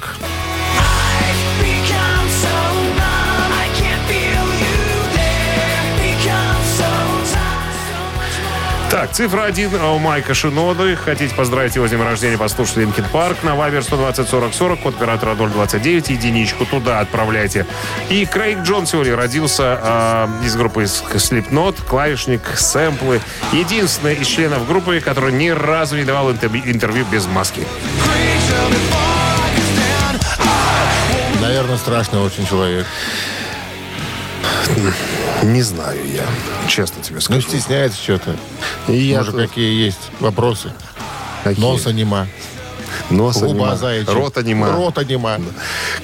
[8.93, 10.97] Так, цифра один у Майка Шиноды.
[10.97, 14.97] Хотите поздравить его с днем рождения, послушайте Linkin Park на Viber 120 40 40, код
[14.97, 17.65] оператора 029, единичку туда отправляйте.
[18.11, 23.23] И Крейг Джон сегодня родился э, из группы Slipknot, клавишник, сэмплы.
[23.53, 27.67] Единственный из членов группы, который ни разу не давал интервью, интервью без маски.
[31.41, 32.87] Наверное, страшный очень человек.
[35.43, 36.25] Не знаю я,
[36.69, 37.41] честно тебе Ну, скажу.
[37.43, 38.37] стесняется что-то.
[38.89, 40.73] И я Может, тут- какие есть вопросы.
[41.43, 41.61] Какие?
[41.65, 42.29] Носа нема.
[43.11, 43.77] Носа Губа нема.
[43.77, 44.13] заячья.
[44.15, 44.71] Рота нема.
[44.71, 45.39] Рота нема.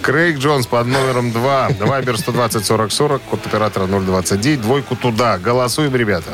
[0.02, 1.68] Крейг Джонс под номером 2.
[1.80, 4.60] Вайбер 120 40 40, код оператора 029.
[4.60, 5.38] Двойку туда.
[5.38, 6.30] Голосуем, ребята.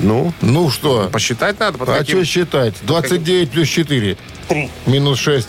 [0.00, 1.08] Ну, Ну что?
[1.12, 1.76] посчитать надо.
[1.78, 2.16] Под А каким?
[2.16, 2.74] что считать?
[2.82, 4.16] 29 плюс 4.
[4.86, 5.48] Минус 6.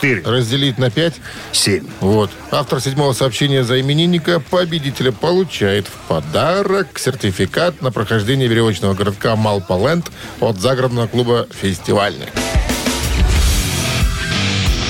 [0.00, 0.22] 4.
[0.24, 1.14] Разделить на 5.
[1.52, 1.86] 7.
[2.00, 2.30] Вот.
[2.50, 10.10] Автор седьмого сообщения за именинника победителя получает в подарок сертификат на прохождение веревочного городка Малполенд
[10.40, 12.28] от загородного клуба «Фестивальный».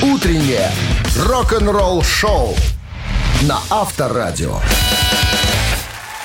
[0.02, 0.70] Утреннее
[1.16, 2.54] рок-н-ролл шоу
[3.42, 4.60] на Авторадио.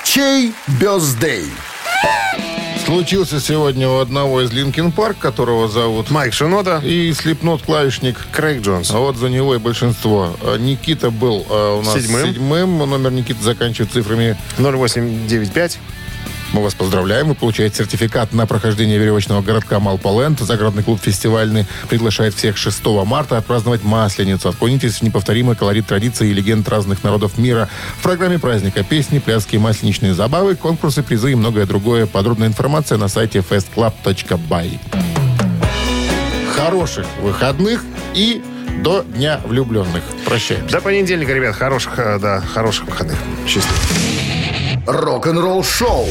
[0.04, 1.46] Чей бездей?
[2.86, 6.80] Случился сегодня у одного из Линкин Парк, которого зовут Майк Шинода.
[6.84, 8.18] и слепнот клавишник.
[8.30, 8.90] Крейг Джонс.
[8.90, 10.36] А вот за него и большинство.
[10.42, 12.26] А Никита был а, у нас Седьмым.
[12.26, 12.78] седьмым.
[12.78, 15.78] Номер Никиты заканчивает цифрами 0895.
[16.54, 17.26] Мы вас поздравляем.
[17.26, 20.38] Вы получаете сертификат на прохождение веревочного городка Малполенд.
[20.38, 24.50] Загородный клуб фестивальный приглашает всех 6 марта отпраздновать Масленицу.
[24.50, 27.68] Окунитесь в неповторимый колорит традиций и легенд разных народов мира.
[27.98, 32.06] В программе праздника песни, пляски, масленичные забавы, конкурсы, призы и многое другое.
[32.06, 34.78] Подробная информация на сайте festclub.by.
[36.54, 37.84] Хороших выходных
[38.14, 38.40] и
[38.80, 40.04] до Дня влюбленных.
[40.24, 40.72] Прощаемся.
[40.72, 41.56] До понедельника, ребят.
[41.56, 43.18] Хороших, э, да, хороших выходных.
[43.44, 43.76] Счастливо.
[44.86, 46.06] Рок-н-ролл шоу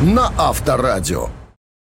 [0.00, 1.28] на Авторадио.